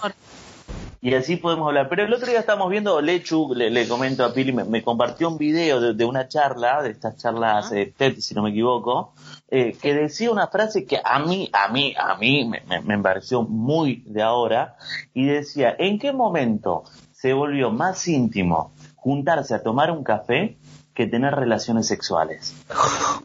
Y 0.99 1.13
así 1.15 1.35
podemos 1.35 1.67
hablar. 1.67 1.89
Pero 1.89 2.05
el 2.05 2.13
otro 2.13 2.27
día 2.27 2.39
estábamos 2.39 2.69
viendo, 2.69 3.01
Lechu, 3.01 3.53
le, 3.53 3.69
le 3.69 3.87
comento 3.89 4.23
a 4.23 4.33
Pili, 4.33 4.53
me, 4.53 4.63
me 4.63 4.81
compartió 4.81 5.27
un 5.27 5.37
video 5.37 5.81
de, 5.81 5.93
de 5.93 6.05
una 6.05 6.29
charla, 6.29 6.81
de 6.81 6.91
estas 6.91 7.17
charlas 7.17 7.73
eh, 7.73 7.93
TED, 7.95 8.19
si 8.19 8.33
no 8.33 8.41
me 8.41 8.51
equivoco, 8.51 9.13
eh, 9.49 9.75
que 9.81 9.93
decía 9.93 10.31
una 10.31 10.47
frase 10.47 10.85
que 10.85 11.01
a 11.03 11.19
mí, 11.19 11.49
a 11.51 11.67
mí, 11.67 11.93
a 11.97 12.15
mí 12.15 12.45
me, 12.45 12.61
me- 12.67 12.79
me 12.79 12.97
pareció 13.03 13.43
muy 13.43 14.01
de 14.05 14.21
ahora, 14.23 14.77
y 15.13 15.25
decía, 15.25 15.75
¿en 15.77 15.99
qué 15.99 16.13
momento 16.13 16.85
se 17.23 17.31
volvió 17.31 17.71
más 17.71 18.05
íntimo 18.09 18.73
juntarse 18.97 19.55
a 19.55 19.63
tomar 19.63 19.91
un 19.91 20.03
café 20.03 20.57
que 20.93 21.07
tener 21.07 21.33
relaciones 21.33 21.87
sexuales? 21.87 22.53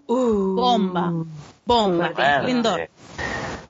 Uh. 0.07 0.55
Bomba. 0.55 1.13
Bomba. 1.67 2.13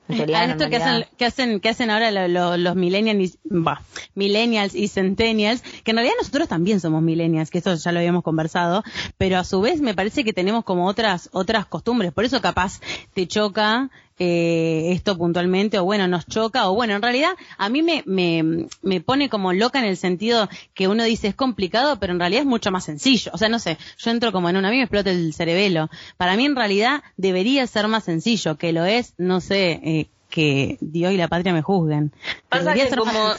A 0.07 0.45
esto 0.45 0.69
que 0.69 0.75
hacen, 0.77 1.05
que 1.17 1.25
hacen, 1.25 1.59
que 1.59 1.69
hacen 1.69 1.89
ahora 1.89 2.11
lo- 2.11 2.27
lo- 2.27 2.57
los 2.57 2.75
millennials, 2.75 3.19
y- 3.35 3.39
bah, 3.49 3.81
millennials 4.13 4.75
y 4.75 4.87
centennials, 4.87 5.61
que 5.83 5.91
en 5.91 5.97
realidad 5.97 6.15
nosotros 6.19 6.47
también 6.47 6.79
somos 6.79 7.01
millennials, 7.01 7.49
que 7.49 7.57
eso 7.57 7.73
ya 7.75 7.91
lo 7.91 7.97
habíamos 7.99 8.21
conversado, 8.23 8.83
pero 9.17 9.37
a 9.39 9.43
su 9.43 9.61
vez 9.61 9.81
me 9.81 9.95
parece 9.95 10.23
que 10.23 10.33
tenemos 10.33 10.63
como 10.63 10.85
otras, 10.85 11.29
otras 11.31 11.65
costumbres, 11.65 12.11
por 12.13 12.23
eso 12.23 12.39
capaz 12.39 12.81
te 13.15 13.27
choca 13.27 13.89
eh, 14.19 14.91
esto 14.91 15.17
puntualmente, 15.17 15.79
o 15.79 15.85
bueno, 15.85 16.07
nos 16.07 16.27
choca, 16.27 16.69
o 16.69 16.75
bueno, 16.75 16.95
en 16.95 17.01
realidad 17.01 17.31
a 17.57 17.69
mí 17.69 17.81
me, 17.81 18.03
me, 18.05 18.67
me 18.81 19.01
pone 19.01 19.29
como 19.29 19.53
loca 19.53 19.79
en 19.79 19.85
el 19.85 19.97
sentido 19.97 20.49
que 20.73 20.87
uno 20.89 21.05
dice 21.05 21.29
es 21.29 21.35
complicado, 21.35 21.99
pero 21.99 22.13
en 22.13 22.19
realidad 22.19 22.41
es 22.41 22.47
mucho 22.47 22.69
más 22.69 22.83
sencillo. 22.83 23.31
O 23.33 23.37
sea, 23.37 23.49
no 23.49 23.59
sé, 23.59 23.77
yo 23.97 24.11
entro 24.11 24.31
como 24.31 24.49
en 24.49 24.57
una, 24.57 24.67
a 24.67 24.71
mí 24.71 24.77
me 24.77 24.83
explota 24.83 25.09
el 25.09 25.33
cerebelo. 25.33 25.89
Para 26.17 26.35
mí 26.35 26.45
en 26.45 26.55
realidad 26.55 27.01
debería 27.17 27.65
ser 27.65 27.87
más 27.87 28.03
sencillo, 28.03 28.57
que 28.57 28.73
lo 28.73 28.85
es, 28.85 29.13
no 29.17 29.39
sé, 29.39 29.79
eh, 29.83 30.09
que 30.29 30.77
Dios 30.79 31.11
y 31.11 31.17
la 31.17 31.27
patria 31.27 31.53
me 31.53 31.61
juzguen. 31.61 32.13
Pasa 32.49 32.73
que 32.73 32.87
como, 32.89 33.33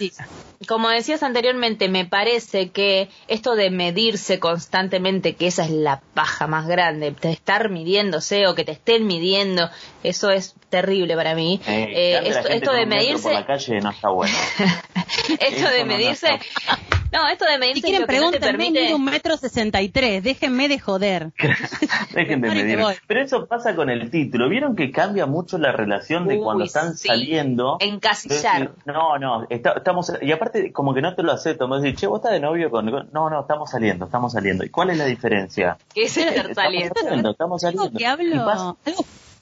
como 0.67 0.89
decías 0.89 1.23
anteriormente, 1.23 1.89
me 1.89 2.05
parece 2.05 2.71
que 2.71 3.09
esto 3.29 3.55
de 3.55 3.71
medirse 3.71 4.41
constantemente, 4.41 5.37
que 5.37 5.47
esa 5.47 5.65
es 5.65 5.71
la 5.71 6.01
paja 6.15 6.47
más 6.47 6.67
grande, 6.67 7.15
de 7.21 7.33
estar 7.33 7.71
midiéndose 7.71 8.47
o 8.47 8.55
que 8.55 8.65
te 8.65 8.73
estén 8.73 9.07
midiendo, 9.07 9.71
eso 10.03 10.31
es 10.31 10.55
terrible 10.71 11.15
para 11.17 11.35
mí. 11.35 11.61
Eh, 11.67 11.87
Eh, 11.91 12.21
esto, 12.25 12.43
gente 12.45 12.55
esto 12.57 12.71
con 12.71 12.81
de 12.81 12.87
medirse, 12.87 13.23
por 13.23 13.33
la 13.33 13.47
calle 13.47 13.81
no 13.81 13.91
está 13.91 14.09
bueno. 14.11 14.35
esto 15.41 15.69
de 15.71 15.85
medirse, 15.85 16.29
no, 17.13 17.29
esto 17.29 17.45
de 17.45 17.59
medirse 17.59 17.81
Si 17.81 17.83
quieren 17.83 18.07
que 18.07 18.17
no 18.21 18.31
te 18.31 18.39
pregúntenme, 18.41 18.59
permite. 18.73 18.95
un 18.95 19.05
metro 19.05 19.37
sesenta 19.37 19.83
y 19.83 19.89
tres, 19.89 20.23
déjenme 20.23 20.69
de 20.69 20.79
joder. 20.79 21.33
Dejen 22.15 22.41
de 22.41 22.49
medir. 22.51 22.79
Pero 23.07 23.23
eso 23.23 23.47
pasa 23.47 23.75
con 23.77 23.91
el 23.91 24.11
título. 24.11 24.49
¿Vieron 24.49 24.75
que 24.77 24.91
cambia 24.91 25.27
mucho 25.27 25.59
la 25.59 25.73
relación 25.73 26.27
de 26.29 26.37
Uy, 26.39 26.43
cuando 26.43 26.65
están 26.65 26.97
sí. 26.97 27.09
saliendo? 27.09 27.77
Encasillar. 27.81 28.73
No, 28.85 29.19
no, 29.19 29.47
está- 29.51 29.75
estamos, 29.77 30.13
y 30.21 30.33
aparte 30.33 30.73
como 30.73 30.95
que 30.95 31.03
no 31.03 31.15
te 31.15 31.23
lo 31.23 31.33
acepto, 31.33 31.69
me 31.69 31.81
decís, 31.81 32.01
che, 32.01 32.07
vos 32.07 32.19
estás 32.19 32.33
de 32.33 32.41
novio 32.41 32.71
con, 32.71 32.91
con-". 32.91 33.09
no, 33.13 33.31
no, 33.31 33.41
estamos 33.43 33.71
saliendo, 33.71 34.07
estamos 34.07 34.33
saliendo. 34.33 34.65
¿Y 34.65 34.71
cuál 34.71 34.91
es 34.91 34.99
la 34.99 35.07
diferencia? 35.07 35.79
que 35.95 36.03
es 36.05 36.17
estar 36.17 36.35
Estamos 36.51 36.55
saliendo. 36.57 36.95
saliendo, 37.01 37.31
estamos 37.31 37.61
saliendo. 37.63 37.91
que 37.93 38.03
Y 38.03 38.05
hablo... 38.07 38.77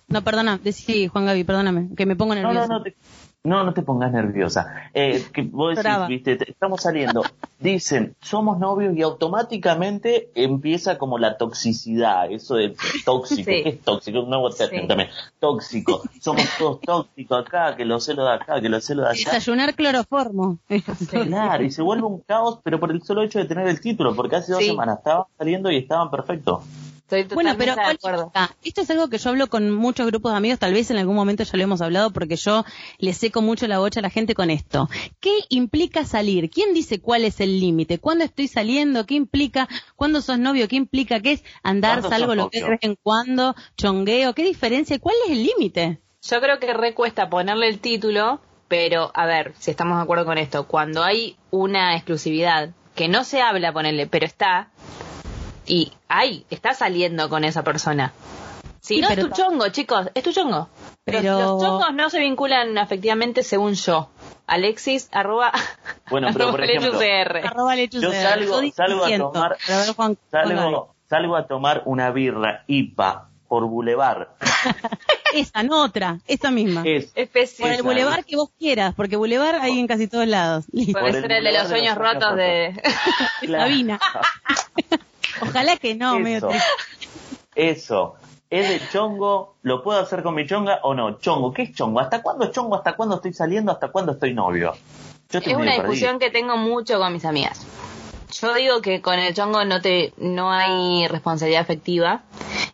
No, 0.09 0.23
perdona, 0.23 0.59
decí 0.63 1.07
Juan 1.09 1.27
Gaby, 1.27 1.45
perdóname, 1.45 1.89
que 1.97 2.07
me 2.07 2.17
pongo 2.17 2.35
no, 2.35 2.41
nerviosa. 2.41 2.67
no, 2.67 2.79
no, 2.79 2.83
te, 2.83 2.97
No, 3.45 3.63
no 3.65 3.73
te 3.75 3.83
pongas 3.83 4.11
nerviosa. 4.11 4.91
Eh, 4.95 5.23
que 5.33 5.43
vos 5.43 5.77
decís, 5.77 5.93
viste, 6.09 6.37
te- 6.37 6.51
estamos 6.51 6.83
saliendo. 6.83 7.23
Dicen, 7.61 8.15
somos 8.21 8.59
novios 8.59 8.97
y 8.97 9.03
automáticamente 9.03 10.31
empieza 10.35 10.97
como 10.99 11.19
la 11.19 11.37
toxicidad, 11.37 12.31
eso 12.33 12.55
de 12.57 12.75
tóxico. 13.05 13.43
Sí. 13.51 13.63
¿Qué 13.63 13.69
es 13.69 13.81
tóxico? 13.83 14.21
Un 14.23 14.31
nuevo 14.31 14.51
término 14.51 14.83
Sí. 14.83 14.89
también. 14.89 15.11
Tóxico. 15.39 16.03
Somos 16.21 16.45
todos 16.59 16.81
tóxicos 16.81 17.47
acá, 17.47 17.77
que 17.77 17.85
los 17.85 18.05
celos 18.05 18.27
de 18.27 18.33
acá, 18.35 18.61
que 18.61 18.69
los 18.69 18.85
celos 18.85 19.05
de 19.07 19.11
allá. 19.13 19.31
Desayunar 19.33 19.75
cloroformo. 19.75 20.59
Claro, 21.11 21.65
y 21.65 21.71
se 21.71 21.83
vuelve 21.83 22.05
un 22.07 22.21
caos, 22.21 22.61
pero 22.65 22.81
por 22.81 22.91
el 22.91 23.03
solo 23.03 23.23
hecho 23.23 23.39
de 23.39 23.45
tener 23.45 23.69
el 23.69 23.81
título, 23.81 24.15
porque 24.17 24.37
hace 24.37 24.53
dos 24.53 24.63
Sí. 24.63 24.69
semanas 24.71 24.99
estaban 24.99 25.25
saliendo 25.37 25.71
y 25.71 25.77
estaban 25.77 26.11
perfectos. 26.11 26.65
Estoy 27.11 27.25
Bueno, 27.35 27.55
pero 27.57 27.75
de 27.75 27.81
acuerdo. 27.81 28.31
esto 28.63 28.83
es 28.83 28.91
algo 28.91 29.09
que 29.09 29.17
yo 29.17 29.31
hablo 29.31 29.47
con 29.47 29.71
muchos 29.73 30.07
grupos 30.07 30.33
de 30.33 30.37
amigos, 30.37 30.59
tal 30.59 30.75
vez 30.75 30.91
en 30.91 30.99
algún 30.99 31.17
momento 31.17 31.43
ya 31.43 31.57
lo 31.57 31.63
hemos 31.63 31.81
hablado 31.81 32.11
porque 32.11 32.37
yo 32.37 32.67
le 32.99 33.15
seco 33.15 33.41
mucho 33.41 33.67
la 33.67 33.79
bocha 33.79 34.01
a 34.01 34.03
la 34.03 34.11
gente 34.11 34.35
con 34.35 34.51
esto. 34.51 34.91
¿Qué 35.19 35.33
implica 35.49 36.05
salir? 36.05 36.51
¿Quién 36.51 36.75
dice 36.75 37.01
cuál 37.01 37.25
es 37.25 37.41
el 37.41 37.61
límite? 37.61 37.99
¿Cuándo 37.99 38.25
estoy 38.25 38.47
saliendo? 38.47 39.07
¿Qué 39.07 39.15
implica? 39.15 39.71
¿Cuándo 39.97 40.21
sos 40.21 40.39
novio? 40.39 40.69
¿Qué 40.69 40.77
implica? 40.77 41.21
¿Qué 41.21 41.33
es 41.33 41.45
andar, 41.63 42.01
¿Cuándo 42.01 42.09
salgo 42.11 42.35
lo 42.35 42.51
que 42.51 42.59
es 42.59 42.65
de 42.65 42.71
vez 42.71 42.81
en 42.83 42.97
cuando? 43.03 43.55
¿Chongueo? 43.79 44.35
¿Qué 44.35 44.45
diferencia? 44.45 44.99
¿Cuál 44.99 45.17
es 45.25 45.33
el 45.33 45.45
límite? 45.45 46.01
Yo 46.21 46.41
creo 46.43 46.59
que 46.59 46.75
recuesta 46.75 47.31
ponerle 47.31 47.69
el 47.69 47.79
título, 47.79 48.43
pero 48.69 49.13
a 49.15 49.25
ver, 49.25 49.55
si 49.59 49.71
estamos 49.71 49.97
de 49.97 50.03
acuerdo 50.03 50.27
con 50.27 50.37
esto, 50.37 50.67
cuando 50.67 51.03
hay 51.03 51.37
una 51.51 51.97
exclusividad 51.97 52.75
que 52.95 53.09
no 53.09 53.23
se 53.23 53.41
habla, 53.41 53.73
ponerle, 53.73 54.09
pero 54.09 54.27
está, 54.27 54.71
y 55.69 55.93
ay, 56.09 56.45
está 56.51 56.75
saliendo 56.75 57.29
con 57.29 57.45
esa 57.45 57.63
persona. 57.63 58.13
Si 58.81 58.95
Sí, 58.97 59.01
no 59.01 59.09
pero 59.09 59.23
es 59.23 59.29
tu 59.29 59.35
chongo, 59.35 59.69
chicos, 59.69 60.09
es 60.15 60.23
tu 60.23 60.33
chongo. 60.33 60.69
Pero 61.05 61.39
los 61.41 61.63
chongos 61.63 61.93
no 61.95 62.09
se 62.11 62.21
vinculan 62.21 62.77
afectivamente 62.79 63.43
según 63.43 63.75
yo. 63.75 64.09
Alexis, 64.47 65.09
arroba, 65.13 65.53
Bueno, 66.11 66.29
pero 66.33 66.51
por 66.53 66.65
ejemplo. 66.65 66.99
Arroba 67.45 67.77
Yo 67.77 68.11
salgo- 68.13 68.73
salgo 68.73 69.05
a 69.05 69.09
tomar- 69.11 69.57
salgo, 70.31 70.95
salgo 71.09 71.37
a 71.37 71.47
tomar 71.47 71.83
una 71.85 72.11
birra 72.13 72.65
IPA 72.67 73.29
por 73.49 73.67
Boulevard. 73.67 74.29
Esa, 75.35 75.63
no 75.63 75.83
otra, 75.83 76.21
esa 76.27 76.51
misma. 76.51 76.83
Es. 76.87 77.13
Por 77.13 77.69
el 77.69 77.75
esa. 77.75 77.83
bulevar 77.83 78.25
que 78.25 78.37
vos 78.37 78.49
quieras, 78.59 78.95
porque 78.95 79.17
bulevar 79.17 79.57
hay 79.57 79.79
en 79.79 79.87
casi 79.87 80.07
todos 80.09 80.27
lados. 80.27 80.65
Puede 80.93 81.09
el 81.09 81.21
ser 81.21 81.33
el 81.33 81.45
de 81.45 81.53
los 81.53 81.63
de 81.65 81.69
sueños 81.69 81.99
rotos 81.99 82.35
de... 82.37 82.81
Claro. 83.43 83.65
Sabina. 83.65 84.01
Ojalá 85.41 85.77
que 85.77 85.95
no, 85.95 86.19
medio 86.19 86.49
Eso. 87.55 88.17
¿Es 88.51 88.69
de 88.69 88.81
chongo? 88.91 89.57
¿Lo 89.63 89.83
puedo 89.83 90.01
hacer 90.01 90.23
con 90.23 90.35
mi 90.35 90.47
chonga 90.47 90.81
o 90.83 90.95
no? 90.95 91.19
Chongo, 91.19 91.53
¿qué 91.53 91.63
es 91.63 91.75
chongo? 91.75 92.01
¿Hasta 92.01 92.23
cuándo 92.23 92.47
es 92.47 92.53
chongo? 92.53 92.77
¿Hasta 92.77 92.95
cuándo 92.95 93.17
estoy 93.17 93.35
saliendo? 93.35 93.71
¿Hasta 93.71 93.89
cuándo 93.89 94.13
estoy 94.13 94.33
novio? 94.33 94.75
Yo 95.31 95.39
estoy 95.39 95.53
Es 95.53 95.59
una 95.59 95.73
discusión 95.75 96.19
que 96.19 96.31
tengo 96.31 96.57
mucho 96.57 96.99
con 96.99 97.13
mis 97.13 97.27
amigas. 97.27 97.67
Yo 98.41 98.55
digo 98.55 98.81
que 98.81 99.03
con 99.03 99.19
el 99.19 99.35
chongo 99.35 99.65
no 99.65 99.81
te 99.81 100.13
no 100.17 100.51
hay 100.51 101.07
responsabilidad 101.09 101.63
afectiva 101.63 102.23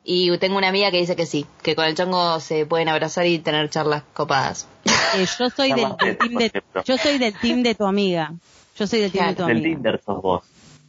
y 0.04 0.36
tengo 0.38 0.58
una 0.58 0.68
amiga 0.68 0.90
que 0.90 0.98
dice 0.98 1.16
que 1.16 1.26
sí, 1.26 1.46
que 1.62 1.74
con 1.74 1.86
el 1.86 1.94
chongo 1.94 2.38
se 2.38 2.66
pueden 2.66 2.88
abrazar 2.88 3.26
y 3.26 3.38
tener 3.38 3.70
charlas 3.70 4.02
copadas. 4.12 4.68
Eh, 5.16 5.26
yo 5.38 5.50
soy 5.50 5.72
del, 5.72 5.96
del 5.96 6.18
team 6.18 6.34
de, 6.34 6.62
yo 6.84 6.98
soy 6.98 7.18
del 7.18 7.34
team 7.38 7.62
de 7.62 7.74
tu 7.74 7.86
amiga. 7.86 8.32
Yo 8.76 8.86
soy 8.86 9.00
del 9.00 9.12
team 9.12 9.28
de 9.28 9.34
tu 9.34 9.46
Del 9.46 9.58
amiga. 9.58 9.74
Tinder 9.74 10.02
sos 10.04 10.22
vos. 10.22 10.42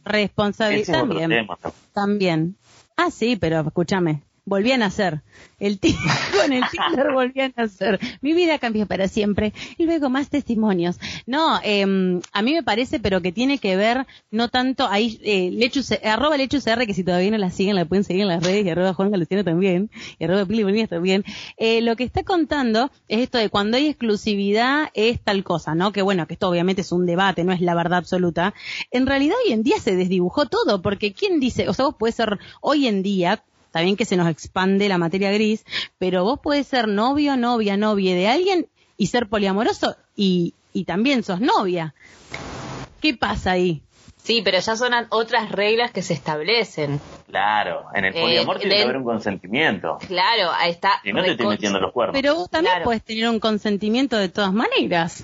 Responsabilidad 0.06 1.28
tema. 1.28 1.58
También. 1.92 2.56
Ah, 2.96 3.10
sí, 3.10 3.36
pero 3.36 3.60
escúchame. 3.60 4.22
Volví 4.48 4.70
a 4.70 4.78
nacer. 4.78 5.22
El 5.58 5.80
con 6.40 6.52
el 6.52 6.62
Tinder 6.70 7.12
volví 7.12 7.40
a 7.40 7.52
nacer. 7.56 7.98
Mi 8.20 8.32
vida 8.32 8.60
cambió 8.60 8.86
para 8.86 9.08
siempre. 9.08 9.52
Y 9.76 9.86
luego 9.86 10.08
más 10.08 10.30
testimonios. 10.30 11.00
No, 11.26 11.58
eh, 11.64 12.20
a 12.32 12.42
mí 12.42 12.52
me 12.54 12.62
parece, 12.62 13.00
pero 13.00 13.20
que 13.20 13.32
tiene 13.32 13.58
que 13.58 13.76
ver, 13.76 14.06
no 14.30 14.48
tanto, 14.48 14.86
ahí, 14.86 15.20
eh, 15.24 15.50
Lechus, 15.50 15.90
arroba 16.04 16.36
LechusR, 16.36 16.86
que 16.86 16.94
si 16.94 17.02
todavía 17.02 17.32
no 17.32 17.38
la 17.38 17.50
siguen, 17.50 17.74
la 17.74 17.86
pueden 17.86 18.04
seguir 18.04 18.22
en 18.22 18.28
las 18.28 18.44
redes, 18.44 18.64
y 18.64 18.70
arroba 18.70 18.94
Juan 18.94 19.10
Galuciano 19.10 19.42
también, 19.42 19.90
y 20.16 20.24
arroba 20.24 20.46
Pili 20.46 20.62
Bolívar 20.62 20.88
también. 20.88 21.24
Eh, 21.56 21.80
lo 21.80 21.96
que 21.96 22.04
está 22.04 22.22
contando 22.22 22.92
es 23.08 23.22
esto 23.22 23.38
de 23.38 23.50
cuando 23.50 23.78
hay 23.78 23.88
exclusividad 23.88 24.90
es 24.94 25.20
tal 25.20 25.42
cosa, 25.42 25.74
¿no? 25.74 25.90
Que 25.90 26.02
bueno, 26.02 26.28
que 26.28 26.34
esto 26.34 26.48
obviamente 26.48 26.82
es 26.82 26.92
un 26.92 27.04
debate, 27.04 27.42
no 27.42 27.52
es 27.52 27.60
la 27.60 27.74
verdad 27.74 27.98
absoluta. 27.98 28.54
En 28.92 29.06
realidad 29.06 29.34
hoy 29.44 29.52
en 29.52 29.64
día 29.64 29.80
se 29.80 29.96
desdibujó 29.96 30.46
todo, 30.46 30.82
porque 30.82 31.12
¿quién 31.12 31.40
dice? 31.40 31.68
O 31.68 31.74
sea, 31.74 31.86
vos 31.86 31.96
puedes 31.98 32.14
ser 32.14 32.38
hoy 32.60 32.86
en 32.86 33.02
día, 33.02 33.42
Está 33.76 33.84
bien 33.84 33.96
que 33.98 34.06
se 34.06 34.16
nos 34.16 34.30
expande 34.30 34.88
la 34.88 34.96
materia 34.96 35.30
gris, 35.32 35.62
pero 35.98 36.24
vos 36.24 36.40
puedes 36.42 36.66
ser 36.66 36.88
novio, 36.88 37.36
novia, 37.36 37.76
novia 37.76 38.14
de 38.14 38.26
alguien 38.26 38.68
y 38.96 39.08
ser 39.08 39.26
poliamoroso 39.28 39.96
y, 40.16 40.54
y 40.72 40.84
también 40.84 41.22
sos 41.22 41.42
novia. 41.42 41.92
¿Qué 43.02 43.12
pasa 43.14 43.50
ahí? 43.50 43.82
Sí, 44.16 44.40
pero 44.42 44.58
ya 44.60 44.76
son 44.76 44.94
a- 44.94 45.08
otras 45.10 45.52
reglas 45.52 45.90
que 45.90 46.00
se 46.00 46.14
establecen. 46.14 47.02
Claro, 47.28 47.82
en 47.94 48.06
el 48.06 48.16
Eh, 48.16 48.20
poliamor 48.22 48.56
tiene 48.58 48.76
de- 48.76 48.78
que 48.80 48.84
haber 48.84 48.96
un 48.96 49.04
consentimiento. 49.04 49.98
Claro, 50.08 50.52
ahí 50.56 50.70
está. 50.70 50.92
Y 51.04 51.12
no 51.12 51.22
te 51.22 51.32
estoy 51.32 51.46
metiendo 51.48 51.78
los 51.78 51.92
cuernos. 51.92 52.14
Pero 52.14 52.34
vos 52.34 52.48
también 52.48 52.72
Claro. 52.76 52.84
puedes 52.86 53.02
tener 53.04 53.28
un 53.28 53.40
consentimiento 53.40 54.16
de 54.16 54.30
todas 54.30 54.54
maneras. 54.54 55.22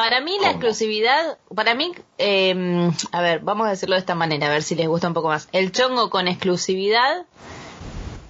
Para 0.00 0.20
mí 0.20 0.30
la 0.34 0.38
¿Cómo? 0.38 0.50
exclusividad, 0.50 1.38
para 1.56 1.74
mí, 1.74 1.90
eh, 2.18 2.88
a 3.10 3.20
ver, 3.20 3.40
vamos 3.40 3.66
a 3.66 3.70
decirlo 3.70 3.96
de 3.96 4.00
esta 4.00 4.14
manera, 4.14 4.46
a 4.46 4.50
ver 4.50 4.62
si 4.62 4.76
les 4.76 4.86
gusta 4.86 5.08
un 5.08 5.14
poco 5.14 5.26
más. 5.26 5.48
El 5.50 5.72
chongo 5.72 6.08
con 6.08 6.28
exclusividad, 6.28 7.26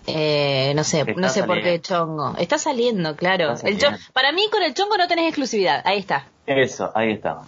eh, 0.07 0.73
no 0.75 0.83
sé, 0.83 1.01
Está 1.01 1.13
no 1.21 1.29
sé 1.29 1.45
por 1.45 1.63
qué 1.63 1.79
chongo. 1.83 2.35
Está 2.39 2.57
saliendo, 2.57 3.17
claro. 3.17 3.53
Está 3.53 3.69
El 3.69 3.77
cho- 3.77 3.87
saliendo. 3.91 4.13
para 4.15 4.33
mí 4.33 4.43
con 4.51 4.63
el 4.63 4.73
chongo 4.73 4.97
no 4.97 5.07
tenés 5.09 5.27
exclusividad, 5.27 5.83
ahí 5.85 5.99
está. 5.99 6.25
Eso, 6.47 6.91
ahí 6.95 7.13
está. 7.13 7.41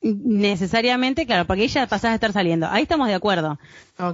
Necesariamente, 0.00 1.26
claro, 1.26 1.44
porque 1.46 1.64
ella 1.64 1.86
pasás 1.86 2.12
a 2.12 2.14
estar 2.14 2.32
saliendo. 2.32 2.66
Ahí 2.70 2.84
estamos 2.84 3.08
de 3.08 3.14
acuerdo. 3.14 3.58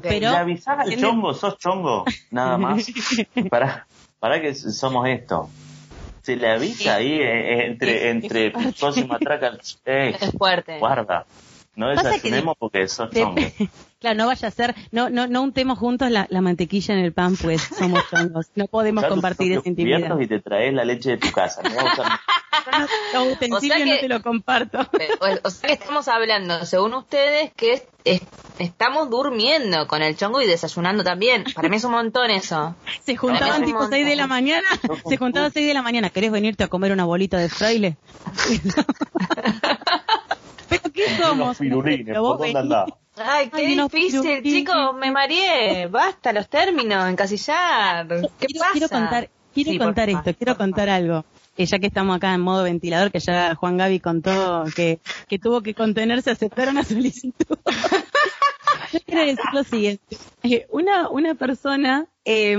Pero- 0.02 0.31
¿Le 0.33 0.37
avisás 0.38 0.78
al 0.81 0.97
chongo? 1.00 1.35
¿Sos 1.35 1.57
chongo? 1.59 2.04
Nada 2.33 2.59
más. 2.59 2.85
para, 3.50 3.87
para 4.19 4.40
que 4.40 4.54
somos 4.57 5.09
esto. 5.09 5.49
Se 6.23 6.37
le 6.37 6.49
avisa 6.50 6.97
ahí 6.97 7.12
eh, 7.14 7.23
eh, 7.62 7.67
entre, 7.67 8.11
entre 8.11 8.52
y 8.97 9.05
matraca. 9.05 9.59
Eh, 9.85 10.17
Es 10.21 10.31
fuerte. 10.33 10.79
guarda. 10.79 11.26
No 11.75 11.88
desayunemos 11.88 12.55
porque 12.59 12.87
sos 12.87 13.11
De- 13.11 13.21
chongo. 13.23 13.41
claro, 13.99 14.17
no 14.19 14.26
vaya 14.26 14.49
a 14.49 14.50
ser, 14.50 14.75
no, 14.91 15.09
no, 15.09 15.26
no 15.26 15.41
untemos 15.41 15.79
juntos 15.79 16.11
la, 16.11 16.26
la 16.29 16.43
mantequilla 16.43 16.93
en 16.95 17.00
el 17.00 17.12
pan, 17.14 17.35
pues 17.37 17.62
somos 17.62 18.02
chongos. 18.11 18.50
No 18.55 18.67
podemos 18.67 19.05
compartir 19.07 19.52
esa 19.52 19.67
intimidad. 19.69 20.19
y 20.21 20.26
te 20.26 20.38
traes 20.41 20.75
la 20.75 20.85
leche 20.85 21.11
de 21.12 21.17
tu 21.17 21.33
casa. 21.33 21.62
No 21.62 21.75
vas 21.75 21.99
a 21.99 22.02
usar- 22.02 22.19
Los 23.14 23.33
utensilios 23.33 23.57
O 23.57 23.61
sea 23.61 23.79
no 23.87 23.93
que- 23.93 23.99
te 24.00 24.09
lo 24.09 24.23
comparto. 24.23 24.81
O, 24.81 25.49
o 25.49 25.50
sea 25.50 25.67
que 25.69 25.73
estamos 25.73 26.07
hablando, 26.09 26.64
según 26.67 26.93
ustedes, 26.95 27.52
que 27.57 27.73
es- 27.73 27.85
es- 28.04 28.23
estamos 28.59 29.09
durmiendo 29.11 29.87
con 29.87 30.02
el 30.02 30.16
chongo 30.16 30.40
y 30.42 30.47
desayunando 30.47 31.02
también. 31.04 31.44
Para 31.54 31.68
mí 31.68 31.76
es 31.76 31.85
un 31.85 31.92
montón 31.92 32.30
eso. 32.30 32.75
Se 33.04 33.16
juntaban 33.16 33.61
un 33.61 33.66
tipo 33.66 33.78
montón. 33.78 33.92
6 33.99 34.06
de 34.06 34.16
la 34.16 34.26
mañana, 34.26 34.66
se 35.09 35.16
juntaban 35.16 35.52
6 35.52 35.66
de 35.66 35.75
la 35.75 35.82
mañana. 35.82 36.11
¿Querés 36.11 36.30
venirte 36.30 36.64
a 36.64 36.68
comer 36.68 36.92
una 36.92 37.04
bolita 37.04 37.38
de 37.38 37.49
fraile? 37.49 37.97
¿Pero 40.68 40.82
qué 40.92 41.16
somos? 41.21 41.59
Pirulines, 41.59 42.16
¿por 42.16 42.38
dónde 42.38 42.42
venís. 42.44 42.56
andás? 42.56 42.88
Ay, 43.16 43.50
qué 43.50 43.66
Ay, 43.66 43.76
difícil, 43.78 44.42
chicos, 44.42 44.94
me 44.99 45.11
mareé. 45.11 45.87
Basta 45.87 46.32
los 46.32 46.49
términos, 46.49 47.06
encasillar. 47.11 48.06
¿Qué 48.09 48.47
quiero, 48.47 48.61
pasa? 48.61 48.73
quiero 48.73 48.88
contar, 48.88 49.30
quiero 49.52 49.71
Sí, 49.73 49.78
contar 49.78 50.09
esto, 50.11 50.35
quiero 50.35 50.56
contar 50.56 50.88
algo. 50.88 51.25
Eh, 51.59 51.66
ya 51.66 51.78
que 51.78 51.88
estamos 51.88 52.16
acá 52.16 52.32
en 52.32 52.40
modo 52.40 52.62
ventilador, 52.62 53.11
que 53.11 53.21
ya 53.21 53.54
Juan 53.54 53.76
Gaby 53.76 54.00
contó 54.00 54.64
que, 54.75 54.99
que 55.28 55.38
tuvo 55.38 55.61
que 55.61 55.75
contenerse 55.75 56.30
a 56.30 56.32
aceptar 56.32 56.71
una 56.71 56.82
solicitud. 56.85 57.59
Yo 58.92 58.99
quiero 59.06 59.22
decir 59.22 59.44
lo 59.52 59.64
siguiente. 59.64 60.16
Eh, 60.42 60.66
una, 60.70 61.08
una 61.08 61.34
persona 61.34 62.06
eh, 62.25 62.56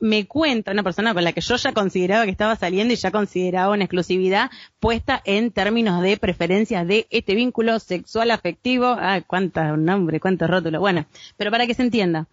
me 0.00 0.26
cuenta, 0.26 0.72
una 0.72 0.82
persona 0.82 1.12
con 1.14 1.24
la 1.24 1.32
que 1.32 1.40
yo 1.40 1.56
ya 1.56 1.72
consideraba 1.72 2.24
que 2.24 2.30
estaba 2.30 2.56
saliendo 2.56 2.94
y 2.94 2.96
ya 2.96 3.10
consideraba 3.10 3.72
una 3.72 3.84
exclusividad 3.84 4.50
puesta 4.80 5.20
en 5.24 5.50
términos 5.50 6.00
de 6.02 6.16
preferencias 6.16 6.86
de 6.86 7.06
este 7.10 7.34
vínculo 7.34 7.78
sexual 7.80 8.30
afectivo. 8.30 8.86
Ah, 8.86 9.20
cuánta 9.26 9.76
nombre, 9.76 10.20
cuánto 10.20 10.46
rótulo. 10.46 10.80
Bueno, 10.80 11.06
pero 11.36 11.50
para 11.50 11.66
que 11.66 11.74
se 11.74 11.82
entienda. 11.82 12.26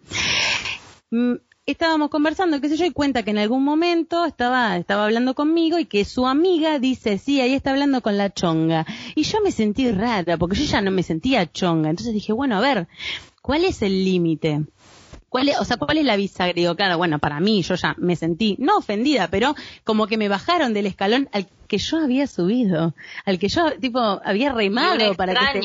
Estábamos 1.66 2.10
conversando, 2.10 2.60
qué 2.60 2.68
sé 2.68 2.76
yo, 2.76 2.84
y 2.84 2.90
cuenta 2.90 3.22
que 3.22 3.30
en 3.30 3.38
algún 3.38 3.64
momento 3.64 4.26
estaba, 4.26 4.76
estaba 4.76 5.06
hablando 5.06 5.34
conmigo 5.34 5.78
y 5.78 5.86
que 5.86 6.04
su 6.04 6.26
amiga 6.26 6.78
dice, 6.78 7.16
sí, 7.16 7.40
ahí 7.40 7.54
está 7.54 7.70
hablando 7.70 8.02
con 8.02 8.18
la 8.18 8.28
chonga. 8.34 8.84
Y 9.14 9.22
yo 9.22 9.40
me 9.40 9.50
sentí 9.50 9.90
rara, 9.90 10.36
porque 10.36 10.56
yo 10.56 10.64
ya 10.64 10.82
no 10.82 10.90
me 10.90 11.02
sentía 11.02 11.50
chonga. 11.50 11.88
Entonces 11.88 12.12
dije, 12.12 12.34
bueno, 12.34 12.58
a 12.58 12.60
ver, 12.60 12.86
¿cuál 13.40 13.64
es 13.64 13.80
el 13.80 14.04
límite? 14.04 14.60
¿Cuál 15.30 15.48
es, 15.48 15.58
o 15.58 15.64
sea, 15.64 15.78
cuál 15.78 15.96
es 15.96 16.04
la 16.04 16.16
bisagra? 16.16 16.52
Digo, 16.52 16.76
claro, 16.76 16.98
bueno, 16.98 17.18
para 17.18 17.40
mí 17.40 17.62
yo 17.62 17.76
ya 17.76 17.94
me 17.96 18.14
sentí, 18.14 18.56
no 18.58 18.76
ofendida, 18.76 19.28
pero 19.28 19.54
como 19.84 20.06
que 20.06 20.18
me 20.18 20.28
bajaron 20.28 20.74
del 20.74 20.84
escalón 20.84 21.30
al 21.32 21.48
que 21.66 21.78
yo 21.78 21.96
había 21.96 22.26
subido, 22.26 22.94
al 23.24 23.38
que 23.38 23.48
yo, 23.48 23.72
tipo, 23.80 23.98
había 23.98 24.52
remado 24.52 25.14
para 25.14 25.52
que 25.54 25.60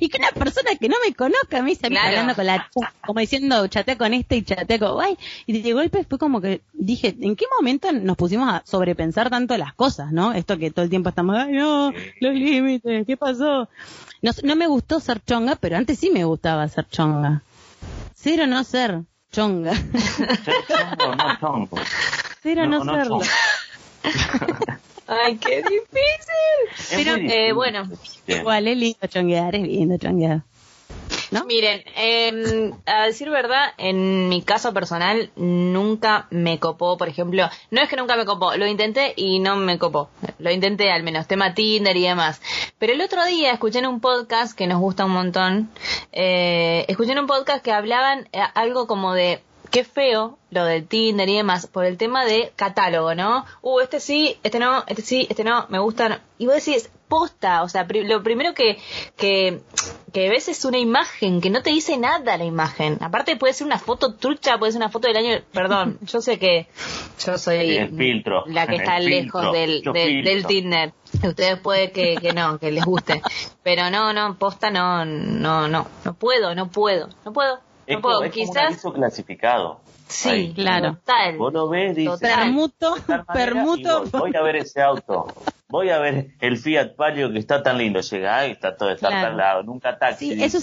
y 0.00 0.08
que 0.08 0.18
una 0.18 0.30
persona 0.30 0.70
que 0.78 0.88
no 0.88 0.96
me 1.04 1.14
conozca 1.14 1.62
me 1.62 1.70
dice, 1.70 1.88
claro. 1.88 2.08
hablando 2.08 2.34
con 2.34 2.46
la 2.46 2.70
como 3.06 3.20
diciendo, 3.20 3.66
chatea 3.66 3.96
con 3.96 4.14
este 4.14 4.36
y 4.36 4.42
chatea 4.42 4.78
con, 4.78 4.92
guay. 4.92 5.16
Y 5.46 5.60
de 5.60 5.72
golpe 5.72 6.04
fue 6.04 6.18
como 6.18 6.40
que 6.40 6.62
dije, 6.72 7.16
¿en 7.20 7.36
qué 7.36 7.46
momento 7.56 7.92
nos 7.92 8.16
pusimos 8.16 8.48
a 8.48 8.62
sobrepensar 8.64 9.30
tanto 9.30 9.56
las 9.56 9.74
cosas, 9.74 10.12
no? 10.12 10.32
Esto 10.32 10.58
que 10.58 10.70
todo 10.70 10.84
el 10.84 10.90
tiempo 10.90 11.08
estamos, 11.08 11.36
ay 11.36 11.52
no, 11.52 11.92
los 12.20 12.34
límites, 12.34 13.06
¿qué 13.06 13.16
pasó? 13.16 13.68
No, 14.22 14.30
no 14.42 14.56
me 14.56 14.66
gustó 14.66 15.00
ser 15.00 15.22
chonga, 15.24 15.56
pero 15.56 15.76
antes 15.76 15.98
sí 15.98 16.10
me 16.10 16.24
gustaba 16.24 16.66
ser 16.68 16.88
chonga. 16.88 17.42
Ser 18.14 18.42
o 18.42 18.46
no 18.46 18.64
ser 18.64 19.02
chonga. 19.30 19.74
Ser 20.44 20.54
chongo, 20.68 21.14
no 21.16 21.40
chongo. 21.40 21.78
Ser 22.42 22.60
o 22.60 22.66
no, 22.66 22.84
serlo. 22.84 23.20
Ay, 25.06 25.36
qué 25.36 25.56
difícil. 25.56 26.96
Pero, 26.96 27.16
eh, 27.16 27.52
bueno. 27.52 27.88
Igual 28.26 28.68
es 28.68 28.76
lindo 28.76 29.06
chonguear, 29.06 29.54
es 29.54 29.62
lindo 29.62 29.96
chonguear. 29.98 30.42
¿No? 31.30 31.44
Miren, 31.46 31.82
eh, 31.96 32.72
a 32.86 33.06
decir 33.06 33.28
verdad, 33.28 33.72
en 33.76 34.28
mi 34.28 34.42
caso 34.42 34.72
personal 34.72 35.30
nunca 35.36 36.26
me 36.30 36.58
copó, 36.58 36.96
por 36.96 37.08
ejemplo, 37.08 37.48
no 37.70 37.82
es 37.82 37.88
que 37.88 37.96
nunca 37.96 38.16
me 38.16 38.24
copó, 38.24 38.56
lo 38.56 38.66
intenté 38.66 39.14
y 39.16 39.40
no 39.40 39.56
me 39.56 39.78
copó, 39.78 40.10
lo 40.38 40.50
intenté 40.50 40.92
al 40.92 41.02
menos, 41.02 41.26
tema 41.26 41.54
Tinder 41.54 41.96
y 41.96 42.02
demás. 42.02 42.40
Pero 42.78 42.92
el 42.92 43.00
otro 43.00 43.24
día 43.24 43.52
escuché 43.52 43.80
en 43.80 43.86
un 43.86 44.00
podcast 44.00 44.56
que 44.56 44.66
nos 44.66 44.78
gusta 44.78 45.04
un 45.04 45.12
montón, 45.12 45.70
eh, 46.12 46.84
escuché 46.88 47.12
en 47.12 47.18
un 47.18 47.26
podcast 47.26 47.64
que 47.64 47.72
hablaban 47.72 48.28
eh, 48.32 48.40
algo 48.54 48.86
como 48.86 49.12
de 49.12 49.42
qué 49.70 49.84
feo 49.84 50.38
lo 50.50 50.64
del 50.64 50.86
Tinder 50.86 51.28
y 51.28 51.36
demás 51.36 51.66
por 51.66 51.84
el 51.84 51.96
tema 51.96 52.24
de 52.24 52.52
catálogo, 52.56 53.14
¿no? 53.14 53.44
Uh, 53.60 53.80
este 53.80 54.00
sí, 54.00 54.36
este 54.42 54.58
no, 54.58 54.84
este 54.86 55.02
sí, 55.02 55.26
este 55.28 55.44
no, 55.44 55.66
me 55.68 55.78
gustan. 55.78 56.20
Y 56.38 56.46
vos 56.46 56.54
decís, 56.56 56.90
posta, 57.08 57.62
o 57.62 57.68
sea, 57.68 57.86
lo 57.88 58.22
primero 58.22 58.54
que, 58.54 58.78
que, 59.16 59.60
que 60.12 60.28
ves 60.28 60.48
es 60.48 60.64
una 60.64 60.78
imagen, 60.78 61.40
que 61.40 61.50
no 61.50 61.62
te 61.62 61.70
dice 61.70 61.96
nada 61.96 62.36
la 62.36 62.44
imagen. 62.44 62.98
Aparte 63.00 63.36
puede 63.36 63.52
ser 63.52 63.66
una 63.66 63.78
foto 63.78 64.14
trucha, 64.14 64.58
puede 64.58 64.72
ser 64.72 64.80
una 64.80 64.90
foto 64.90 65.08
del 65.08 65.16
año, 65.16 65.40
perdón, 65.52 65.98
yo 66.02 66.20
sé 66.20 66.38
que 66.38 66.66
yo 67.24 67.38
soy 67.38 67.76
el 67.76 67.96
filtro, 67.96 68.44
la 68.46 68.66
que 68.66 68.76
está 68.76 68.98
lejos 68.98 69.52
del, 69.52 69.82
del, 69.82 70.46
Tinder. 70.46 70.92
Ustedes 71.22 71.58
puede 71.60 71.92
que, 71.92 72.16
que 72.16 72.32
no, 72.32 72.58
que 72.58 72.72
les 72.72 72.84
guste. 72.84 73.22
Pero 73.62 73.90
no, 73.90 74.12
no, 74.12 74.36
posta 74.36 74.70
no, 74.70 75.04
no, 75.04 75.68
no, 75.68 75.86
no 76.04 76.14
puedo, 76.14 76.54
no 76.54 76.70
puedo, 76.70 77.08
no 77.24 77.32
puedo. 77.32 77.60
Es, 77.86 77.96
como, 78.00 78.22
es 78.22 78.32
quizás... 78.32 78.84
un 78.84 78.92
clasificado. 78.92 79.80
Sí, 80.08 80.52
claro. 80.54 80.96
Total. 80.96 81.36
Vos 81.38 81.52
lo 81.52 81.68
ves, 81.68 81.96
dices, 81.96 82.20
permuto, 82.20 82.94
permuto. 83.32 84.04
Voy, 84.12 84.34
a 84.36 84.42
ver 84.42 84.56
ese 84.56 84.82
auto. 84.82 85.26
Voy 85.68 85.90
a 85.90 85.98
ver 85.98 86.28
el 86.40 86.58
Fiat 86.58 86.94
Palio 86.94 87.32
que 87.32 87.38
está 87.38 87.62
tan 87.62 87.78
lindo. 87.78 88.00
Llega 88.00 88.46
y 88.46 88.52
está 88.52 88.76
todo 88.76 88.90
está 88.90 89.08
claro. 89.08 89.36
lado. 89.36 89.62
Nunca 89.62 89.98
taxi. 89.98 90.34
Sí, 90.34 90.42
esos, 90.42 90.62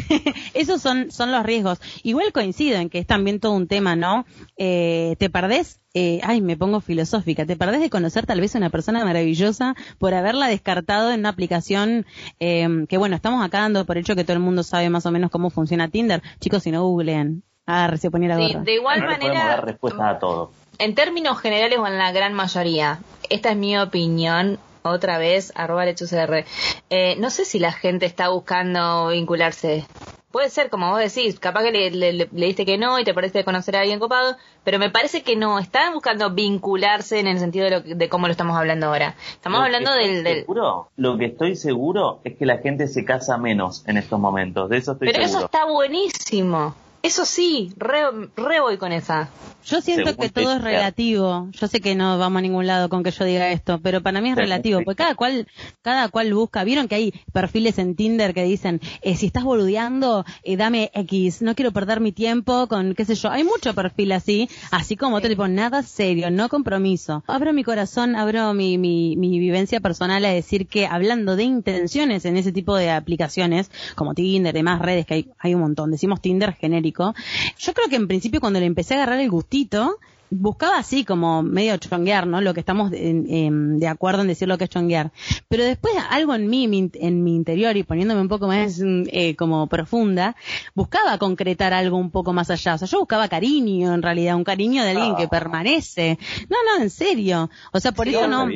esos 0.54 0.80
son, 0.80 1.10
son 1.10 1.32
los 1.32 1.44
riesgos. 1.44 1.80
Igual 2.02 2.32
coincido 2.32 2.78
en 2.78 2.90
que 2.90 2.98
es 2.98 3.06
también 3.06 3.40
todo 3.40 3.52
un 3.52 3.68
tema, 3.68 3.96
¿no? 3.96 4.26
Eh, 4.56 5.16
te 5.18 5.30
perdés 5.30 5.80
eh, 5.96 6.18
ay, 6.24 6.40
me 6.40 6.56
pongo 6.56 6.80
filosófica, 6.80 7.46
te 7.46 7.54
perdés 7.56 7.80
de 7.80 7.88
conocer 7.88 8.26
tal 8.26 8.40
vez 8.40 8.56
a 8.56 8.58
una 8.58 8.68
persona 8.68 9.04
maravillosa 9.04 9.76
por 9.98 10.12
haberla 10.12 10.48
descartado 10.48 11.12
en 11.12 11.20
una 11.20 11.28
aplicación 11.28 12.04
eh, 12.40 12.84
que, 12.88 12.98
bueno, 12.98 13.14
estamos 13.14 13.44
acá 13.44 13.60
dando 13.60 13.86
por 13.86 13.96
hecho 13.96 14.16
que 14.16 14.24
todo 14.24 14.32
el 14.32 14.42
mundo 14.42 14.64
sabe 14.64 14.90
más 14.90 15.06
o 15.06 15.12
menos 15.12 15.30
cómo 15.30 15.50
funciona 15.50 15.90
Tinder. 15.90 16.20
Chicos, 16.40 16.64
si 16.64 16.72
no 16.72 16.82
googleen. 16.82 17.44
Ah, 17.66 17.90
se 17.96 18.10
ponía 18.10 18.28
la 18.30 18.36
sí, 18.36 18.54
de 18.62 18.74
igual 18.74 19.00
no 19.00 19.06
manera. 19.06 19.46
dar 19.46 19.64
respuesta 19.64 20.10
a 20.10 20.18
todo. 20.18 20.52
En 20.78 20.94
términos 20.94 21.38
generales 21.38 21.78
o 21.78 21.86
en 21.86 21.98
la 21.98 22.12
gran 22.12 22.34
mayoría, 22.34 22.98
esta 23.30 23.50
es 23.50 23.56
mi 23.56 23.78
opinión. 23.78 24.58
Otra 24.82 25.16
vez, 25.16 25.50
arroba 25.54 25.86
lechusr. 25.86 26.44
Eh, 26.90 27.16
no 27.18 27.30
sé 27.30 27.46
si 27.46 27.58
la 27.58 27.72
gente 27.72 28.04
está 28.04 28.28
buscando 28.28 29.08
vincularse 29.08 29.86
puede 30.34 30.50
ser, 30.50 30.68
como 30.68 30.90
vos 30.90 30.98
decís, 30.98 31.38
capaz 31.38 31.62
que 31.62 31.70
le, 31.70 32.12
le, 32.12 32.28
diste 32.32 32.66
que 32.66 32.76
no 32.76 32.98
y 32.98 33.04
te 33.04 33.14
parece 33.14 33.44
conocer 33.44 33.76
a 33.76 33.82
alguien 33.82 34.00
copado, 34.00 34.36
pero 34.64 34.80
me 34.80 34.90
parece 34.90 35.22
que 35.22 35.36
no, 35.36 35.60
están 35.60 35.92
buscando 35.94 36.30
vincularse 36.30 37.20
en 37.20 37.28
el 37.28 37.38
sentido 37.38 37.66
de, 37.66 37.70
lo, 37.70 37.80
de 37.82 38.08
cómo 38.08 38.26
lo 38.26 38.32
estamos 38.32 38.56
hablando 38.56 38.88
ahora. 38.88 39.14
Estamos 39.30 39.60
hablando 39.60 39.92
del, 39.92 40.24
del... 40.24 40.40
Seguro, 40.40 40.88
lo 40.96 41.16
que 41.18 41.26
estoy 41.26 41.54
seguro 41.54 42.18
es 42.24 42.36
que 42.36 42.46
la 42.46 42.58
gente 42.58 42.88
se 42.88 43.04
casa 43.04 43.38
menos 43.38 43.84
en 43.86 43.96
estos 43.96 44.18
momentos, 44.18 44.68
de 44.70 44.78
eso 44.78 44.94
estoy 44.94 45.06
pero 45.06 45.22
seguro. 45.24 45.38
Pero 45.38 45.38
eso 45.38 45.46
está 45.46 45.72
buenísimo. 45.72 46.74
Eso 47.04 47.26
sí, 47.26 47.70
re, 47.76 47.98
re 48.34 48.60
voy 48.60 48.78
con 48.78 48.90
esa. 48.90 49.28
Yo 49.66 49.82
siento 49.82 50.16
que 50.16 50.30
todo 50.30 50.56
es 50.56 50.62
relativo. 50.62 51.48
Yo 51.52 51.68
sé 51.68 51.80
que 51.80 51.94
no 51.94 52.18
vamos 52.18 52.38
a 52.38 52.42
ningún 52.42 52.66
lado 52.66 52.88
con 52.88 53.02
que 53.02 53.10
yo 53.10 53.26
diga 53.26 53.50
esto, 53.50 53.78
pero 53.82 54.02
para 54.02 54.22
mí 54.22 54.30
es 54.30 54.36
relativo, 54.36 54.80
porque 54.82 55.02
cada 55.02 55.14
cual, 55.14 55.46
cada 55.82 56.08
cual 56.08 56.32
busca. 56.32 56.64
Vieron 56.64 56.88
que 56.88 56.94
hay 56.94 57.14
perfiles 57.32 57.78
en 57.78 57.94
Tinder 57.94 58.32
que 58.32 58.44
dicen, 58.44 58.80
eh, 59.02 59.16
si 59.16 59.26
estás 59.26 59.44
boludeando, 59.44 60.24
eh, 60.44 60.56
dame 60.56 60.90
X, 60.94 61.42
no 61.42 61.54
quiero 61.54 61.72
perder 61.72 62.00
mi 62.00 62.12
tiempo 62.12 62.68
con 62.68 62.94
qué 62.94 63.04
sé 63.04 63.16
yo. 63.16 63.30
Hay 63.30 63.44
mucho 63.44 63.74
perfil 63.74 64.12
así, 64.12 64.48
así 64.70 64.96
como 64.96 65.16
otro 65.16 65.28
tipo, 65.28 65.46
nada 65.46 65.82
serio, 65.82 66.30
no 66.30 66.48
compromiso. 66.48 67.22
Abro 67.26 67.52
mi 67.52 67.64
corazón, 67.64 68.16
abro 68.16 68.54
mi, 68.54 68.78
mi, 68.78 69.14
mi 69.16 69.38
vivencia 69.38 69.80
personal 69.80 70.24
a 70.24 70.30
decir 70.30 70.66
que 70.68 70.86
hablando 70.86 71.36
de 71.36 71.44
intenciones 71.44 72.24
en 72.24 72.38
ese 72.38 72.52
tipo 72.52 72.76
de 72.76 72.90
aplicaciones, 72.90 73.70
como 73.94 74.14
Tinder, 74.14 74.54
demás 74.54 74.80
redes 74.80 75.04
que 75.04 75.14
hay, 75.14 75.30
hay 75.38 75.54
un 75.54 75.60
montón, 75.60 75.90
decimos 75.90 76.22
Tinder 76.22 76.54
genérico 76.54 76.93
yo 76.96 77.74
creo 77.74 77.88
que 77.88 77.96
en 77.96 78.08
principio 78.08 78.40
cuando 78.40 78.60
le 78.60 78.66
empecé 78.66 78.94
a 78.94 78.98
agarrar 78.98 79.20
el 79.20 79.30
gustito, 79.30 79.98
buscaba 80.36 80.78
así 80.78 81.04
como 81.04 81.42
medio 81.42 81.76
chonguear, 81.76 82.26
¿no? 82.26 82.40
Lo 82.40 82.54
que 82.54 82.60
estamos 82.60 82.90
de, 82.90 83.86
acuerdo 83.88 84.22
en 84.22 84.28
decir 84.28 84.48
lo 84.48 84.58
que 84.58 84.64
es 84.64 84.70
chonguear. 84.70 85.12
Pero 85.48 85.64
después 85.64 85.94
algo 86.10 86.34
en 86.34 86.48
mí, 86.48 86.90
en 86.94 87.24
mi 87.24 87.36
interior 87.36 87.76
y 87.76 87.82
poniéndome 87.82 88.20
un 88.20 88.28
poco 88.28 88.46
más 88.46 88.80
eh, 88.82 89.36
como 89.36 89.66
profunda, 89.66 90.36
buscaba 90.74 91.18
concretar 91.18 91.72
algo 91.72 91.96
un 91.96 92.10
poco 92.10 92.32
más 92.32 92.50
allá. 92.50 92.74
O 92.74 92.78
sea, 92.78 92.88
yo 92.88 92.98
buscaba 92.98 93.28
cariño 93.28 93.94
en 93.94 94.02
realidad, 94.02 94.36
un 94.36 94.44
cariño 94.44 94.82
de 94.82 94.90
alguien 94.90 95.16
que 95.16 95.24
ah. 95.24 95.30
permanece. 95.30 96.18
No, 96.48 96.56
no, 96.66 96.82
en 96.82 96.90
serio. 96.90 97.50
O 97.72 97.80
sea, 97.80 97.92
por 97.92 98.08
eso 98.08 98.26
no 98.26 98.48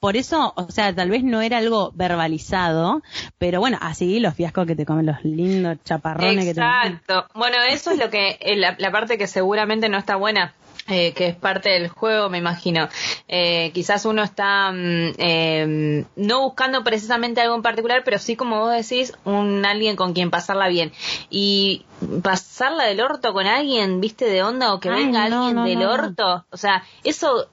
por 0.00 0.16
eso, 0.16 0.52
o 0.56 0.70
sea, 0.70 0.94
tal 0.94 1.10
vez 1.10 1.24
no 1.24 1.40
era 1.42 1.58
algo 1.58 1.90
verbalizado, 1.94 3.02
pero 3.38 3.58
bueno, 3.58 3.78
así 3.80 4.20
los 4.20 4.34
fiascos 4.34 4.66
que 4.66 4.76
te 4.76 4.86
comen 4.86 5.06
los 5.06 5.24
lindos 5.24 5.78
chaparrones 5.84 6.44
que 6.44 6.54
te 6.54 6.60
Exacto. 6.60 7.26
Bueno, 7.34 7.56
eso 7.68 7.90
es 7.90 7.98
lo 7.98 8.08
que, 8.08 8.38
eh, 8.40 8.56
la, 8.56 8.76
parte 8.92 9.18
que 9.18 9.26
seguramente 9.26 9.88
no 9.88 9.98
está 9.98 10.16
buena. 10.16 10.54
Eh, 10.90 11.12
que 11.12 11.28
es 11.28 11.36
parte 11.36 11.68
del 11.68 11.88
juego, 11.88 12.30
me 12.30 12.38
imagino. 12.38 12.88
Eh, 13.28 13.70
quizás 13.74 14.06
uno 14.06 14.22
está 14.22 14.72
mm, 14.72 15.12
eh, 15.18 16.04
no 16.16 16.40
buscando 16.40 16.82
precisamente 16.82 17.42
algo 17.42 17.54
en 17.56 17.62
particular, 17.62 18.02
pero 18.04 18.18
sí, 18.18 18.36
como 18.36 18.60
vos 18.60 18.72
decís, 18.72 19.12
un 19.24 19.66
alguien 19.66 19.96
con 19.96 20.14
quien 20.14 20.30
pasarla 20.30 20.68
bien. 20.68 20.92
Y 21.28 21.84
pasarla 22.22 22.84
del 22.84 23.00
orto 23.00 23.32
con 23.32 23.46
alguien, 23.46 24.00
viste, 24.00 24.26
de 24.26 24.42
onda, 24.42 24.72
o 24.72 24.80
que 24.80 24.88
venga 24.88 25.24
alguien 25.24 25.64
del 25.64 25.82
orto, 25.82 26.44
o 26.50 26.56
sea, 26.56 26.84
eso 27.02 27.48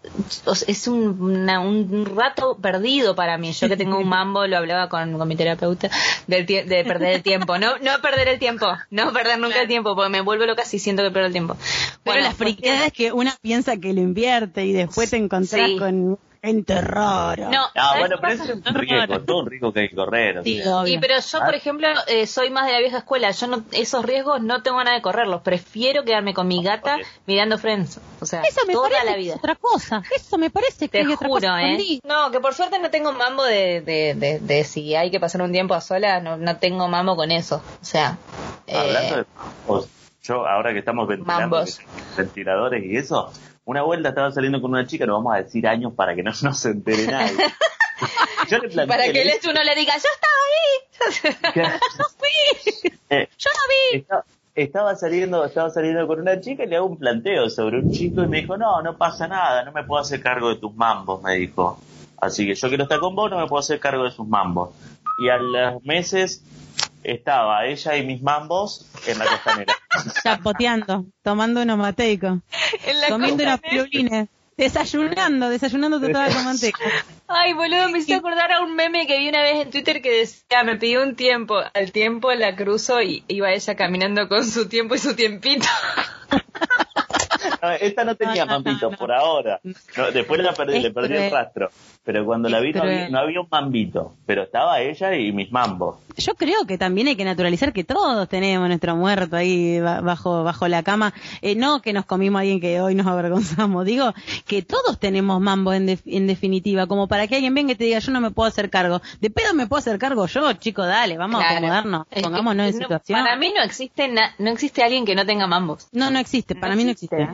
es 0.68 0.88
un, 0.88 1.50
un, 1.50 2.06
rato 2.06 2.58
perdido 2.62 3.16
para 3.16 3.38
mí. 3.38 3.52
Yo 3.54 3.68
que 3.68 3.78
tengo 3.78 3.98
un 3.98 4.08
mambo, 4.10 4.46
lo 4.46 4.58
hablaba 4.58 4.88
con, 4.88 5.18
con 5.18 5.28
mi 5.28 5.36
terapeuta, 5.36 5.90
del 6.28 6.46
de 6.46 6.84
perder 6.86 7.16
el 7.16 7.24
tiempo. 7.24 7.58
No, 7.58 7.78
no 7.80 8.00
perder 8.02 8.28
el 8.28 8.40
tiempo, 8.40 8.68
no 8.92 9.12
perder 9.14 9.40
nunca 9.40 9.62
el 9.62 9.68
tiempo, 9.68 9.96
porque 9.96 10.10
me 10.10 10.22
vuelvo 10.22 10.46
loca 10.46 10.64
si 10.64 10.80
siento 10.80 11.04
que 11.04 11.12
pierdo 11.12 11.28
el 11.28 11.34
tiempo. 11.34 11.58
Pero 12.04 12.22
las 12.22 12.36
friqueadas 12.36 12.88
es 12.88 12.94
que 12.94 13.12
una 13.26 13.36
piensa 13.42 13.78
que 13.78 13.94
lo 13.94 14.02
invierte 14.02 14.66
y 14.66 14.74
después 14.74 15.10
te 15.10 15.18
encontrás 15.18 15.72
con 15.80 16.18
gente 16.46 16.80
rara. 16.80 17.50
No, 17.50 17.66
ah, 17.76 17.96
bueno, 17.98 18.18
pero 18.22 18.34
es 18.34 18.40
un 18.42 18.76
riesgo, 18.76 19.20
todo 19.22 19.40
un 19.40 19.46
riesgo 19.48 19.74
que 19.74 19.80
hay 19.80 19.90
que 19.90 19.96
correr. 19.96 20.44
Sí, 20.44 20.62
y 20.86 20.98
pero 21.00 21.16
yo, 21.20 21.40
por 21.40 21.54
ah. 21.54 21.58
ejemplo, 21.58 21.88
eh, 22.08 22.28
soy 22.28 22.52
más 22.52 22.68
de 22.68 22.74
la 22.74 22.80
vieja 22.80 23.00
escuela. 23.00 23.32
Yo 23.32 23.48
no, 23.48 23.64
esos 23.72 24.06
riesgos 24.06 24.44
no 24.44 24.62
tengo 24.62 24.78
ganas 24.78 24.94
de 24.94 25.02
correrlos. 25.02 25.42
Prefiero 25.42 26.04
quedarme 26.04 26.36
con 26.36 26.48
mi 26.48 26.62
gata 26.64 26.98
mirando 27.26 27.58
Friends. 27.58 28.00
O 28.22 28.28
sea, 28.28 28.44
Eso 28.44 28.62
me 28.68 28.74
toda 28.74 28.90
parece 28.90 29.10
la 29.10 29.18
vida. 29.18 29.36
otra 29.38 29.56
cosa. 29.56 30.04
Eso 30.16 30.38
me 30.38 30.52
parece 30.52 30.88
que 30.88 30.90
Te 30.90 30.98
hay 31.00 31.14
otra 31.14 31.28
juro, 31.28 31.42
cosa. 31.42 31.64
¿eh? 31.64 32.00
No, 32.04 32.30
que 32.30 32.40
por 32.40 32.54
suerte 32.54 32.78
no 32.78 32.92
tengo 32.92 33.12
mambo 33.12 33.44
de, 33.44 33.82
de, 33.82 34.14
de, 34.14 34.40
de, 34.40 34.64
si 34.66 34.94
hay 34.96 35.10
que 35.10 35.20
pasar 35.20 35.42
un 35.42 35.52
tiempo 35.52 35.74
a 35.74 35.82
sola, 35.82 36.20
no, 36.20 36.38
no 36.38 36.58
tengo 36.58 36.88
mambo 36.88 37.16
con 37.16 37.32
eso. 37.32 37.64
O 37.82 37.86
sea, 37.86 38.20
Hablando 38.72 39.16
eh, 39.20 39.26
de, 39.68 39.96
yo 40.28 40.48
ahora 40.48 40.74
que 40.74 40.80
estamos 40.80 41.08
ventilando 41.08 41.58
Mambos. 41.58 41.80
ventiladores 42.18 42.84
y 42.84 42.98
eso, 42.98 43.32
una 43.66 43.82
vuelta 43.84 44.10
estaba 44.10 44.32
saliendo 44.32 44.62
con 44.62 44.72
una 44.72 44.86
chica, 44.86 45.06
no 45.06 45.14
vamos 45.14 45.34
a 45.36 45.38
decir 45.44 45.68
años 45.68 45.94
para 45.94 46.16
que 46.16 46.24
no, 46.24 46.32
no 46.42 46.54
se 46.54 46.70
entere 46.70 47.06
nadie. 47.12 47.36
Yo 48.50 48.58
le 48.60 48.70
planteé, 48.70 48.88
para 48.88 49.12
que 49.12 49.22
el 49.22 49.32
uno 49.50 49.64
le 49.64 49.76
diga, 49.76 49.94
yo 49.94 50.10
estaba 50.14 50.34
ahí. 50.52 51.70
Yo 51.98 52.04
fui. 52.18 52.92
eh, 53.10 53.30
Yo 53.38 53.50
lo 53.52 53.92
vi. 53.94 53.98
esta- 54.00 54.26
estaba 54.56 54.96
saliendo, 54.96 55.44
estaba 55.44 55.70
saliendo 55.70 56.08
con 56.08 56.22
una 56.22 56.40
chica 56.40 56.64
y 56.64 56.68
le 56.68 56.78
hago 56.78 56.86
un 56.86 56.98
planteo 56.98 57.50
sobre 57.50 57.80
un 57.80 57.92
chico 57.92 58.24
y 58.24 58.28
me 58.28 58.38
dijo, 58.42 58.56
no, 58.58 58.82
no 58.82 58.98
pasa 58.98 59.28
nada, 59.28 59.64
no 59.66 59.72
me 59.74 59.84
puedo 59.84 60.02
hacer 60.02 60.22
cargo 60.22 60.48
de 60.50 60.56
tus 60.56 60.74
mambos, 60.76 61.22
me 61.22 61.36
dijo. 61.36 61.78
Así 62.22 62.46
que 62.46 62.56
yo 62.56 62.68
quiero 62.70 62.84
estar 62.84 63.00
con 63.00 63.14
vos, 63.16 63.30
no 63.30 63.38
me 63.40 63.48
puedo 63.48 63.60
hacer 63.60 63.80
cargo 63.82 64.04
de 64.06 64.12
sus 64.12 64.26
mambos. 64.28 64.70
Y 65.20 65.28
a 65.30 65.38
los 65.38 65.84
meses 65.84 66.42
estaba 67.04 67.66
ella 67.66 67.98
y 67.98 68.06
mis 68.06 68.22
mambos 68.22 68.90
en 69.06 69.20
la 69.20 69.26
costanera. 69.26 69.74
Chapoteando, 70.24 71.06
tomando 71.24 71.62
unos 71.62 71.78
mateicos, 71.78 72.40
comiendo 73.10 73.44
unos 73.44 73.62
de- 73.62 73.70
piolines, 73.70 74.30
desayunando, 74.58 75.50
desayunando 75.50 76.00
toda 76.00 76.28
con 76.34 76.46
manteca. 76.46 76.80
Ay, 77.28 77.54
boludo, 77.54 77.90
me 77.90 78.00
hizo 78.00 78.16
acordar 78.16 78.52
a 78.52 78.62
un 78.62 78.76
meme 78.76 79.08
que 79.08 79.18
vi 79.18 79.30
una 79.30 79.42
vez 79.42 79.62
en 79.64 79.70
Twitter 79.72 80.02
que 80.02 80.12
decía, 80.20 80.64
me 80.64 80.78
pidió 80.78 81.02
un 81.04 81.16
tiempo, 81.16 81.56
al 81.74 81.92
tiempo 81.92 82.32
la 82.34 82.56
cruzo 82.56 83.02
y 83.02 83.24
iba 83.28 83.52
ella 83.52 83.76
caminando 83.76 84.28
con 84.30 84.46
su 84.46 84.68
tiempo 84.70 84.96
y 84.96 85.00
su 85.00 85.16
tiempito. 85.16 85.68
No, 87.66 87.72
esta 87.72 88.04
no 88.04 88.16
tenía 88.16 88.46
No, 88.46 88.52
no, 88.54 88.60
no, 88.60 88.64
mambito 88.66 88.92
no. 88.92 88.98
por 88.98 89.12
ahora. 89.12 89.60
No, 89.64 90.12
después 90.12 90.42
la 90.42 90.54
perdí, 90.54 90.78
Es 90.78 90.84
le 90.84 90.92
perdí 90.92 91.16
el 91.16 91.32
rastro. 91.32 91.70
Pero 92.04 92.24
cuando 92.26 92.50
la 92.50 92.60
vi 92.60 92.72
no 92.72 92.84
había, 92.84 93.10
no 93.10 93.20
había 93.20 93.42
un 93.42 93.48
mambito. 93.50 94.14
Pero 94.26 94.44
estaba 94.44 94.80
ella 94.82 95.16
y 95.16 95.32
mis 95.32 95.52
mambos. 95.52 95.98
Yo 96.18 96.36
creo 96.36 96.66
que 96.66 96.78
también 96.78 97.08
hay 97.08 97.16
que 97.16 97.26
naturalizar 97.26 97.74
que 97.74 97.84
todos 97.84 98.30
tenemos 98.30 98.68
nuestro 98.68 98.96
muerto 98.96 99.36
ahí 99.36 99.80
ba- 99.80 100.02
bajo 100.02 100.44
bajo 100.44 100.68
la 100.68 100.84
cama. 100.84 101.14
Eh, 101.42 101.56
no 101.56 101.82
que 101.82 101.92
nos 101.94 102.06
comimos 102.06 102.40
a 102.40 102.42
alguien 102.42 102.62
que 102.62 102.80
hoy 102.80 102.96
nos 102.96 103.08
avergonzamos. 103.08 103.86
Digo 103.86 104.14
que 104.46 104.62
todos 104.62 105.00
tenemos 105.00 105.42
mambo 105.42 105.74
en, 105.74 105.88
def- 105.88 106.04
en 106.06 106.28
definitiva. 106.28 106.88
Como 106.88 107.08
para 107.08 107.28
que 107.28 107.36
alguien 107.36 107.54
venga 107.54 107.74
y 107.74 107.76
te 107.76 107.84
diga, 107.86 108.00
yo 108.00 108.12
no 108.12 108.22
me 108.22 108.32
puedo 108.32 108.48
hacer 108.48 108.70
cargo. 108.70 109.02
De 109.20 109.30
pedo 109.30 109.54
me 109.54 109.68
puedo 109.68 109.80
hacer 109.80 109.98
cargo 110.00 110.26
yo, 110.28 110.54
chico, 110.54 110.86
dale, 110.86 111.18
vamos 111.18 111.42
a 111.44 111.50
acomodarnos. 111.52 112.06
Es 112.12 112.18
que 112.18 112.22
Pongámonos 112.22 112.68
en 112.68 112.76
no- 112.76 112.82
situación. 112.82 113.20
Para 113.24 113.36
mí 113.36 113.52
no 113.56 113.64
existe 113.64 114.08
na- 114.08 114.34
no 114.38 114.52
existe 114.52 114.84
alguien 114.84 115.06
que 115.06 115.16
no 115.16 115.26
tenga 115.26 115.48
mambos. 115.48 115.88
No, 115.92 116.12
no 116.12 116.20
existe. 116.20 116.56
Para 116.56 116.74
No 116.76 116.78
mí 116.78 116.84
no 116.86 116.92
existe. 116.92 117.28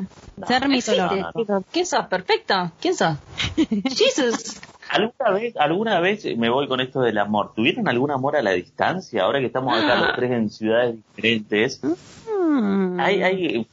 Ser 0.48 0.68
No. 0.68 1.64
¿Quién 1.72 1.86
sos? 1.86 2.06
Perfecto. 2.08 2.72
¿Quién 2.80 2.96
sos? 2.96 3.18
Jesus. 3.56 4.60
¿Alguna 4.90 5.32
vez, 5.32 5.58
alguna 5.58 6.00
vez 6.00 6.26
me 6.38 6.50
voy 6.50 6.68
con 6.68 6.82
esto 6.82 7.02
del 7.02 7.18
amor? 7.18 7.54
¿Tuvieron 7.56 7.88
algún 7.88 8.12
amor 8.12 8.36
a 8.36 8.42
la 8.42 8.52
distancia? 8.52 9.24
Ahora 9.24 9.40
que 9.40 9.46
estamos 9.46 9.78
acá 9.78 9.96
los 9.96 10.16
tres 10.16 10.32
en 10.32 10.50
ciudades 10.50 10.96
diferentes. 11.16 11.80
Mm. 11.84 13.00
¿Hay, 13.00 13.24
hay, 13.24 13.68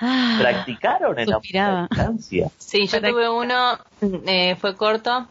Ah. 0.00 0.38
¿Practicaron 0.40 1.16
el 1.20 1.32
amor 1.32 1.42
a 1.56 1.72
la 1.72 1.86
distancia? 1.88 2.50
Sí, 2.58 2.86
yo 2.86 3.00
Para- 3.00 3.10
tuve 3.12 3.28
uno, 3.28 3.78
eh, 4.26 4.56
fue 4.56 4.74
corto, 4.76 5.28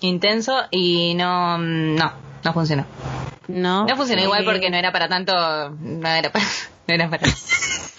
intenso 0.00 0.56
y 0.70 1.14
no, 1.14 1.58
no, 1.58 2.12
no 2.44 2.52
funcionó. 2.52 2.86
No. 3.48 3.84
No 3.84 3.96
funcionó 3.96 4.22
igual 4.22 4.44
porque 4.44 4.70
no 4.70 4.76
era 4.76 4.92
para 4.92 5.08
tanto, 5.08 5.32
no 5.80 6.08
era 6.08 6.30
para, 6.30 6.44
no 6.86 6.94
era 6.94 7.10
para. 7.10 7.22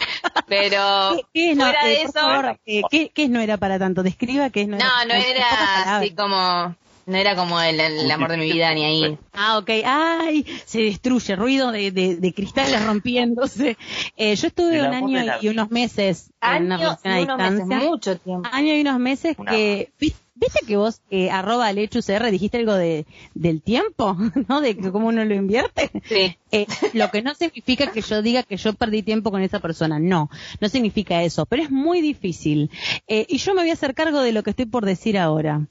Pero 0.47 1.15
¿Qué, 1.15 1.23
qué 1.33 1.51
es 1.51 1.57
no, 1.57 1.63
fuera 1.65 1.85
eh, 1.85 1.89
de 1.89 2.01
eso, 2.03 2.11
favor, 2.13 2.57
eh, 2.65 2.81
¿qué, 2.89 3.09
qué 3.13 3.23
es 3.23 3.29
no 3.29 3.39
era 3.39 3.57
para 3.57 3.79
tanto? 3.79 4.03
Describa 4.03 4.49
qué 4.49 4.61
es 4.61 4.67
no, 4.67 4.77
no, 4.77 4.83
no 5.07 5.13
Hay 5.13 5.21
pocas 5.23 5.35
era 5.35 5.97
así 5.97 6.11
como, 6.15 6.75
no 7.05 7.15
era 7.17 7.35
como 7.35 7.61
el, 7.61 7.79
el 7.79 8.11
amor 8.11 8.31
de 8.31 8.37
mi 8.37 8.51
vida 8.51 8.73
ni 8.73 8.83
ahí. 8.85 9.17
Ah, 9.33 9.57
ok. 9.57 9.69
Ay, 9.85 10.45
se 10.65 10.81
destruye, 10.81 11.35
ruido 11.35 11.71
de, 11.71 11.91
de, 11.91 12.15
de 12.15 12.33
cristales 12.33 12.83
rompiéndose. 12.85 13.77
Eh, 14.15 14.35
yo 14.35 14.47
estuve 14.47 14.81
un 14.87 14.93
año 14.93 15.23
la- 15.23 15.39
y 15.41 15.47
unos 15.49 15.71
meses 15.71 16.31
en 16.41 16.65
una 16.65 16.75
Años 16.75 16.79
relación 17.03 17.13
a 17.13 17.19
y 17.19 17.23
unos 17.23 17.37
meses, 17.37 17.57
distancia. 17.59 17.89
mucho 17.89 18.17
tiempo. 18.17 18.49
Año 18.51 18.73
y 18.75 18.81
unos 18.81 18.99
meses 18.99 19.35
Una 19.37 19.51
que... 19.51 19.91
vi- 20.39 20.47
¿Viste 20.47 20.65
que 20.65 20.77
vos, 20.77 21.01
eh, 21.09 21.29
arroba 21.29 21.71
lechusr, 21.73 22.23
dijiste 22.31 22.57
algo 22.57 22.73
de, 22.73 23.05
del 23.33 23.61
tiempo? 23.61 24.15
¿No? 24.47 24.61
De 24.61 24.75
que 24.77 24.91
cómo 24.91 25.07
uno 25.07 25.25
lo 25.25 25.33
invierte. 25.35 25.89
Sí. 26.07 26.37
Eh, 26.51 26.65
lo 26.93 27.09
que 27.11 27.21
no 27.21 27.33
significa 27.35 27.91
que 27.91 28.01
yo 28.01 28.21
diga 28.21 28.43
que 28.43 28.55
yo 28.57 28.73
perdí 28.73 29.03
tiempo 29.03 29.31
con 29.31 29.41
esa 29.41 29.59
persona, 29.59 29.99
no, 29.99 30.29
no 30.61 30.69
significa 30.69 31.21
eso, 31.23 31.45
pero 31.45 31.63
es 31.63 31.71
muy 31.71 32.01
difícil. 32.01 32.69
Eh, 33.07 33.25
y 33.27 33.37
yo 33.39 33.53
me 33.53 33.61
voy 33.61 33.69
a 33.71 33.73
hacer 33.73 33.93
cargo 33.93 34.21
de 34.21 34.31
lo 34.31 34.43
que 34.43 34.51
estoy 34.51 34.65
por 34.65 34.85
decir 34.85 35.17
ahora. 35.17 35.67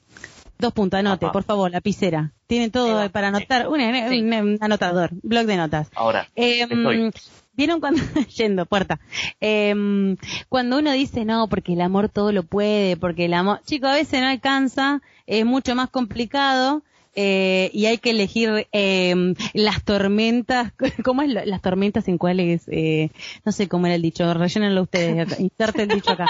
Dos 0.59 0.73
puntos, 0.73 0.99
anote, 0.99 1.27
por 1.33 1.43
favor, 1.43 1.69
lapicera. 1.69 2.33
Tiene 2.47 2.69
todo 2.71 3.11
para 3.11 3.27
anotar, 3.27 3.67
un- 3.67 3.79
un 3.79 4.57
anotador, 4.59 5.11
blog 5.21 5.45
de 5.45 5.55
notas. 5.57 5.87
Ahora, 5.95 6.27
Eh, 6.35 6.61
estoy. 6.61 7.11
¿Vieron 7.57 7.79
cuando, 7.79 8.01
yendo, 8.37 8.65
puerta, 8.65 8.99
eh, 9.41 10.15
cuando 10.47 10.77
uno 10.77 10.91
dice 10.93 11.25
no, 11.25 11.47
porque 11.49 11.73
el 11.73 11.81
amor 11.81 12.07
todo 12.09 12.31
lo 12.31 12.43
puede, 12.43 12.95
porque 12.97 13.25
el 13.25 13.33
amor, 13.33 13.61
chico, 13.65 13.87
a 13.87 13.93
veces 13.93 14.21
no 14.21 14.27
alcanza, 14.27 15.01
es 15.25 15.45
mucho 15.45 15.75
más 15.75 15.89
complicado, 15.89 16.83
eh, 17.19 17.71
y 17.73 17.87
hay 17.87 17.97
que 17.97 18.11
elegir 18.11 18.67
eh, 18.71 19.33
las 19.55 19.83
tormentas, 19.83 20.71
¿cómo 21.03 21.23
es 21.23 21.29
lo- 21.33 21.43
las 21.45 21.61
tormentas 21.63 22.07
en 22.07 22.19
cuáles? 22.19 22.67
Eh, 22.67 23.09
no 23.43 23.51
sé 23.51 23.67
cómo 23.67 23.87
era 23.87 23.95
el 23.95 24.03
dicho, 24.03 24.31
rellénenlo 24.35 24.83
ustedes, 24.83 25.27
inserte 25.39 25.81
el 25.83 25.89
dicho 25.89 26.11
acá. 26.11 26.27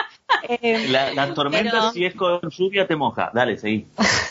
Eh, 0.49 0.87
La, 0.89 1.13
la 1.13 1.33
tormenta, 1.33 1.71
pero- 1.71 1.91
si 1.91 2.05
es 2.05 2.13
con 2.13 2.39
lluvia, 2.49 2.85
te 2.87 2.95
moja. 2.95 3.31
Dale, 3.33 3.57
seguí. 3.57 3.87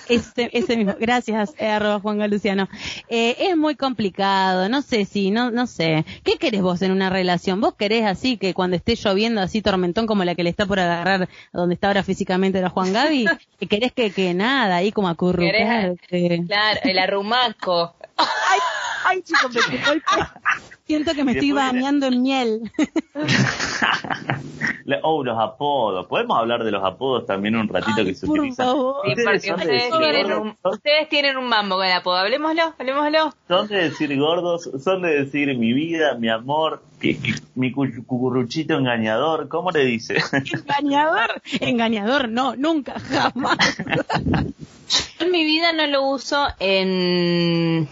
ese, 0.08 0.50
ese 0.52 0.76
mismo, 0.76 0.94
gracias, 1.00 1.54
eh, 1.58 1.66
arroba 1.68 2.00
Juan 2.00 2.18
Galuciano. 2.18 2.68
Eh, 3.08 3.36
es 3.38 3.56
muy 3.56 3.76
complicado, 3.76 4.68
no 4.68 4.82
sé 4.82 5.04
si, 5.04 5.30
no, 5.30 5.50
no 5.50 5.66
sé. 5.66 6.04
¿Qué 6.22 6.36
querés 6.36 6.62
vos 6.62 6.82
en 6.82 6.92
una 6.92 7.10
relación? 7.10 7.60
¿Vos 7.60 7.74
querés 7.74 8.04
así 8.04 8.36
que 8.36 8.54
cuando 8.54 8.76
esté 8.76 8.94
lloviendo 8.94 9.40
así 9.40 9.62
tormentón 9.62 10.06
como 10.06 10.24
la 10.24 10.34
que 10.34 10.44
le 10.44 10.50
está 10.50 10.66
por 10.66 10.78
agarrar 10.80 11.28
donde 11.52 11.74
está 11.74 11.88
ahora 11.88 12.02
físicamente 12.02 12.60
la 12.60 12.70
Juan 12.70 12.92
Gaby? 12.92 13.24
¿Que 13.60 13.66
¿Querés 13.66 13.92
que, 13.92 14.10
que 14.10 14.34
nada, 14.34 14.76
ahí 14.76 14.92
como 14.92 15.08
acurrucarte? 15.08 16.42
Claro, 16.46 16.80
el 16.84 16.98
arrumaco. 16.98 17.94
Ay, 18.18 18.58
ay, 19.06 19.22
chico, 19.22 19.48
me 19.48 19.76
el. 19.92 20.02
Siento 20.86 21.14
que 21.14 21.24
me 21.24 21.32
estoy 21.32 21.52
bañando 21.52 22.06
en 22.06 22.22
miel. 22.22 22.70
Oh, 25.02 25.24
los 25.24 25.36
apodos. 25.38 26.06
¿Podemos 26.06 26.38
hablar 26.38 26.62
de 26.62 26.70
los 26.70 26.82
apodos 26.84 27.26
también 27.26 27.56
un 27.56 27.68
ratito 27.68 27.96
Ay, 27.98 28.04
que 28.06 28.14
se 28.14 28.26
por 28.26 28.38
utilizan? 28.38 28.68
Sí, 28.68 29.10
Ustedes 29.10 29.42
tienen, 29.42 30.32
un, 30.32 30.56
son- 30.62 30.72
ustedes 30.72 31.08
tienen 31.08 31.36
un 31.36 31.48
mambo 31.48 31.74
con 31.76 31.86
el 31.86 31.92
apodo. 31.92 32.16
Hablemoslo, 32.16 32.72
hablemoslo. 32.78 33.34
Son 33.48 33.66
de 33.66 33.76
decir 33.90 34.16
gordos, 34.16 34.70
son 34.82 35.02
de 35.02 35.24
decir 35.24 35.48
mi 35.58 35.72
vida, 35.72 36.14
mi 36.14 36.28
amor, 36.28 36.82
que- 37.00 37.18
que- 37.18 37.34
mi 37.56 37.72
cu- 37.72 37.88
cucuruchito 38.06 38.74
engañador. 38.74 39.48
¿Cómo 39.48 39.72
le 39.72 39.84
dice? 39.84 40.18
Engañador, 40.32 41.42
engañador, 41.60 42.28
no, 42.28 42.54
nunca, 42.54 42.94
jamás. 43.00 43.58
En 45.18 45.32
mi 45.32 45.44
vida 45.44 45.72
no 45.72 45.86
lo 45.88 46.06
uso 46.06 46.46
en, 46.60 47.88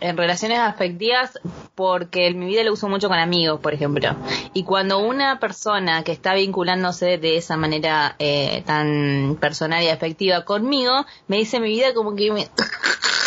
en 0.00 0.16
relaciones 0.16 0.58
afectivas 0.58 1.38
porque 1.74 2.26
en 2.26 2.38
mi 2.38 2.46
vida 2.46 2.62
lo 2.64 2.72
uso 2.72 2.88
mucho 2.88 3.08
con 3.08 3.18
amigos, 3.18 3.60
por 3.60 3.74
ejemplo. 3.74 4.14
Y 4.54 4.64
cuando 4.64 4.98
una 4.98 5.38
persona 5.40 6.02
que 6.04 6.12
está 6.12 6.34
vinculándose 6.34 7.18
de 7.18 7.36
esa 7.36 7.56
manera 7.56 8.14
eh, 8.18 8.62
tan 8.66 9.36
personal 9.40 9.82
y 9.82 9.88
afectiva 9.88 10.44
conmigo, 10.44 10.92
me 11.28 11.36
dice 11.36 11.60
mi 11.60 11.68
vida 11.68 11.94
como 11.94 12.14
que 12.14 12.30
me, 12.30 12.48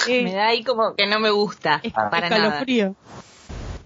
me 0.08 0.34
da 0.34 0.48
ahí 0.48 0.64
como 0.64 0.96
que 0.96 1.08
no 1.08 1.20
me 1.20 1.30
gusta. 1.32 1.80
Es- 1.84 1.94
para 1.94 2.30
nada. 2.30 2.36
escalofrío. 2.46 2.96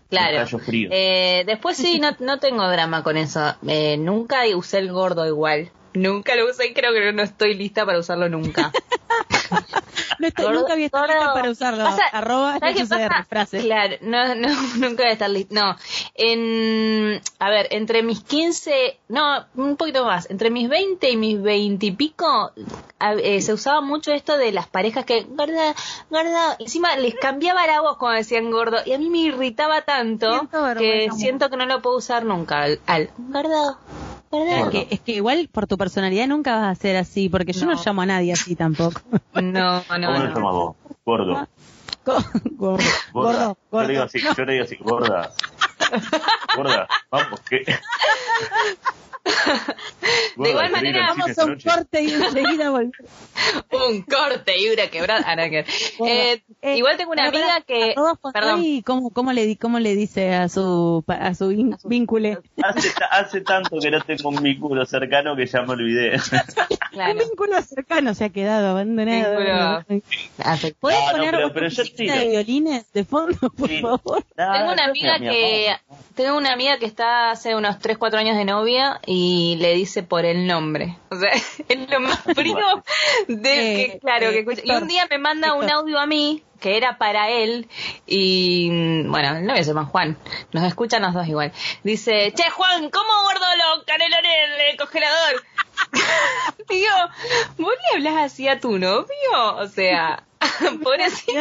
Claro. 0.09 0.59
Frío. 0.59 0.89
Eh, 0.91 1.43
después 1.47 1.75
sí, 1.75 1.99
no, 1.99 2.15
no 2.19 2.37
tengo 2.39 2.69
drama 2.69 3.01
con 3.01 3.17
eso. 3.17 3.55
Eh, 3.67 3.97
nunca 3.97 4.41
usé 4.55 4.77
el 4.77 4.91
gordo 4.91 5.25
igual. 5.25 5.71
Nunca 5.95 6.35
lo 6.35 6.49
usé 6.49 6.67
y 6.67 6.73
creo 6.73 6.93
que 6.93 7.11
no 7.13 7.23
estoy 7.23 7.55
lista 7.55 7.83
para 7.85 7.97
usarlo 7.97 8.29
nunca. 8.29 8.71
No 10.19 10.27
Gordo- 10.35 10.59
nunca 10.61 10.73
había 10.73 10.85
estado 10.87 11.05
gordo. 11.05 11.19
lista 11.19 11.33
para 11.33 11.49
usarlo. 11.51 11.83
Pasa- 11.85 12.03
Arroba 12.11 12.59
¿sabes 12.59 12.75
qué 12.75 12.83
HCR, 12.83 13.25
frase. 13.25 13.59
Claro, 13.61 13.95
no, 14.01 14.35
no, 14.35 14.47
nunca 14.77 15.03
voy 15.03 15.09
a 15.09 15.13
estar 15.13 15.29
lista. 15.29 15.53
No, 15.53 15.75
en, 16.15 17.21
a 17.39 17.49
ver, 17.49 17.67
entre 17.71 18.03
mis 18.03 18.23
15, 18.23 18.99
no, 19.09 19.45
un 19.55 19.75
poquito 19.77 20.05
más, 20.05 20.29
entre 20.29 20.49
mis 20.49 20.69
20 20.69 21.09
y 21.09 21.17
mis 21.17 21.41
20 21.41 21.85
y 21.85 21.91
pico, 21.91 22.51
eh, 23.21 23.41
se 23.41 23.53
usaba 23.53 23.81
mucho 23.81 24.11
esto 24.13 24.37
de 24.37 24.51
las 24.51 24.67
parejas 24.67 25.05
que, 25.05 25.23
gorda, 25.29 25.73
gorda, 26.09 26.55
encima 26.59 26.95
les 26.95 27.15
cambiaba 27.15 27.65
la 27.67 27.81
voz 27.81 27.97
cuando 27.97 28.17
decían 28.17 28.49
gordo, 28.51 28.77
y 28.85 28.93
a 28.93 28.97
mí 28.99 29.09
me 29.09 29.19
irritaba 29.19 29.81
tanto 29.81 30.31
Siento 30.31 30.73
que 30.77 31.09
siento 31.15 31.49
que 31.49 31.57
no 31.57 31.65
lo 31.65 31.81
puedo 31.81 31.97
usar 31.97 32.23
nunca 32.25 32.63
al, 32.63 32.79
al 32.87 33.09
gordo, 33.17 33.77
gordo. 34.39 34.65
Es 34.65 34.87
que, 34.87 34.95
es 34.95 34.99
que 35.01 35.11
igual 35.13 35.49
por 35.51 35.67
tu 35.67 35.77
personalidad 35.77 36.27
nunca 36.27 36.55
vas 36.57 36.77
a 36.77 36.81
ser 36.81 36.95
así, 36.97 37.29
porque 37.29 37.53
yo 37.53 37.65
no, 37.65 37.73
No. 37.75 37.81
llamo 37.85 38.01
a 38.01 38.05
nadie 38.05 38.33
así 38.33 38.55
tampoco. 38.55 39.01
No, 39.35 39.41
no, 39.41 39.83
¿Cómo 39.87 39.97
lo 39.99 40.07
no. 40.19 40.25
llamas 40.33 40.53
vos? 40.53 40.75
Gordo. 41.05 41.47
gordo, 42.05 42.77
Gorda. 43.13 43.53
gordo, 43.53 43.57
Yo 43.71 43.81
le 43.81 43.87
digo 43.87 43.99
gordo. 43.99 44.03
así, 44.05 44.19
yo 44.37 44.45
le 44.45 44.53
digo 44.53 44.65
así, 44.65 44.75
gorda. 44.81 45.31
Gorda, 46.55 46.87
vamos, 47.11 47.39
que... 47.41 47.63
De 50.38 50.49
igual 50.49 50.71
manera, 50.71 51.07
Vamos 51.15 51.38
a 51.38 51.45
un 51.45 51.51
noche. 51.51 51.69
corte 51.69 52.01
y 52.03 52.12
enseguida 52.12 52.69
volvemos. 52.71 52.93
un 53.89 54.01
corte 54.01 54.59
y 54.59 54.69
una 54.69 54.88
quebrada. 54.88 55.23
Ah, 55.25 55.36
no, 55.36 55.43
que- 55.43 55.65
eh, 56.05 56.43
Eh, 56.62 56.77
igual 56.77 56.97
tengo 56.97 57.12
una 57.12 57.27
amiga 57.27 57.62
que, 57.65 57.93
perdón, 57.95 58.17
Gaby, 58.33 58.83
¿cómo, 58.83 59.09
cómo, 59.12 59.31
le, 59.33 59.45
di- 59.45 59.55
¿Cómo 59.55 59.79
le 59.79 59.95
dice 59.95 60.33
a 60.33 60.49
su, 60.49 61.03
a 61.07 61.33
su 61.36 61.49
vínculo? 61.86 62.41
Hace, 62.63 62.89
ta- 62.91 63.05
hace 63.12 63.41
tanto 63.41 63.77
que 63.79 63.91
no 63.91 64.01
tengo 64.01 64.29
un 64.29 64.41
vínculo 64.41 64.86
cercano 64.86 65.36
que 65.36 65.45
ya 65.45 65.62
me 65.62 65.73
olvidé. 65.73 66.17
claro, 66.91 67.12
Un 67.13 67.17
vínculo 67.19 67.62
cercano 67.62 68.13
se 68.13 68.25
ha 68.25 68.29
quedado 68.29 68.69
abandonado. 68.69 69.38
Vínculo- 69.39 70.03
¿Puedes 70.79 70.99
No, 70.99 71.05
no, 71.05 71.12
poner 71.12 71.31
pero- 71.31 71.49
de 72.13 72.27
violines 72.29 72.91
de 72.93 73.05
fondo, 73.05 73.38
por 73.55 73.69
Sí. 73.69 73.81
favor? 73.81 74.25
No, 74.38 74.53
Tengo 74.53 74.73
una 74.73 74.86
amiga 74.86 75.17
mi 75.19 75.27
que 75.29 75.75
tengo 76.15 76.38
una 76.38 76.53
amiga 76.53 76.77
que 76.77 76.86
está 76.86 77.31
hace 77.31 77.55
unos 77.55 77.79
3, 77.79 77.97
4 77.97 78.19
años 78.19 78.38
de 78.38 78.45
novia 78.45 78.99
y 79.05 79.12
le 79.60 79.73
dice 79.76 80.04
por 80.04 80.26
el 80.26 80.47
nombre. 80.47 80.97
O 81.10 81.15
sea, 81.15 81.32
es 81.67 81.89
lo 81.89 81.99
más 81.99 82.19
frío 82.36 82.84
de 83.28 83.84
Eh, 83.84 83.91
que 83.91 83.99
claro 83.99 84.30
eh, 84.30 84.32
que 84.32 84.39
escucha. 84.39 84.62
Y 84.63 84.71
un 84.71 84.88
día 84.88 85.08
me 85.10 85.17
manda 85.17 85.54
un 85.54 85.69
audio 85.69 85.99
a 85.99 86.06
mí 86.06 86.43
que 86.60 86.78
era 86.78 86.97
para 86.97 87.30
él 87.30 87.67
y 88.08 88.69
mm, 88.71 89.12
bueno, 89.12 89.36
el 89.36 89.45
novio 89.45 89.62
se 89.63 89.71
llama 89.71 89.86
Juan, 89.86 90.17
nos 90.54 90.63
escuchan 90.63 91.02
los 91.02 91.13
dos 91.13 91.28
igual. 91.28 91.52
Dice, 91.84 92.32
che 92.34 92.49
Juan, 92.49 92.89
¿cómo 92.89 93.12
guardo 93.23 93.45
los 93.58 93.84
canelones 93.84 94.32
en 94.45 94.71
el 94.71 94.78
congelador? 94.78 95.43
Digo, 96.69 96.93
¿vos 97.58 97.73
le 97.73 97.97
hablas 97.97 98.32
así 98.32 98.47
a 98.47 98.62
tu 98.62 98.80
novio? 98.80 99.08
O 99.58 99.67
sea, 99.67 100.23
pobrecito. 100.82 101.36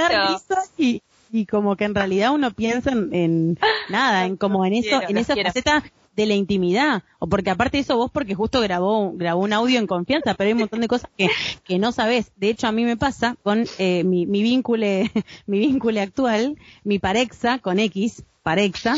Y, 0.77 1.03
y 1.31 1.47
como 1.47 1.77
que 1.77 1.85
en 1.85 1.95
realidad 1.95 2.33
uno 2.33 2.51
piensa 2.51 2.91
en, 2.91 3.59
nada, 3.89 4.27
en 4.27 4.37
como 4.37 4.67
en 4.67 4.75
eso, 4.75 5.01
en 5.09 5.19
esa 5.19 5.37
faceta 5.37 5.85
de 6.15 6.27
la 6.27 6.35
intimidad, 6.35 7.03
o 7.19 7.27
porque 7.27 7.51
aparte 7.51 7.79
de 7.79 7.83
eso 7.83 7.97
vos 7.97 8.11
porque 8.11 8.35
justo 8.35 8.61
grabó, 8.61 9.13
grabó 9.15 9.43
un 9.43 9.53
audio 9.53 9.79
en 9.79 9.87
confianza, 9.87 10.35
pero 10.35 10.49
hay 10.49 10.53
un 10.53 10.61
montón 10.61 10.81
de 10.81 10.89
cosas 10.89 11.11
que, 11.17 11.29
que 11.65 11.79
no 11.79 11.93
sabes. 11.93 12.33
De 12.37 12.49
hecho, 12.51 12.67
a 12.67 12.73
mí 12.73 12.85
me 12.85 12.97
pasa 12.97 13.37
con 13.43 13.65
eh, 13.79 14.05
mi, 14.05 14.27
mi 14.27 14.43
vínculo, 14.43 14.87
mi 15.47 15.59
vínculo 15.59 16.01
actual, 16.01 16.57
mi 16.85 16.99
pareja 16.99 17.59
con 17.59 17.79
X, 17.79 18.25
parexa, 18.43 18.95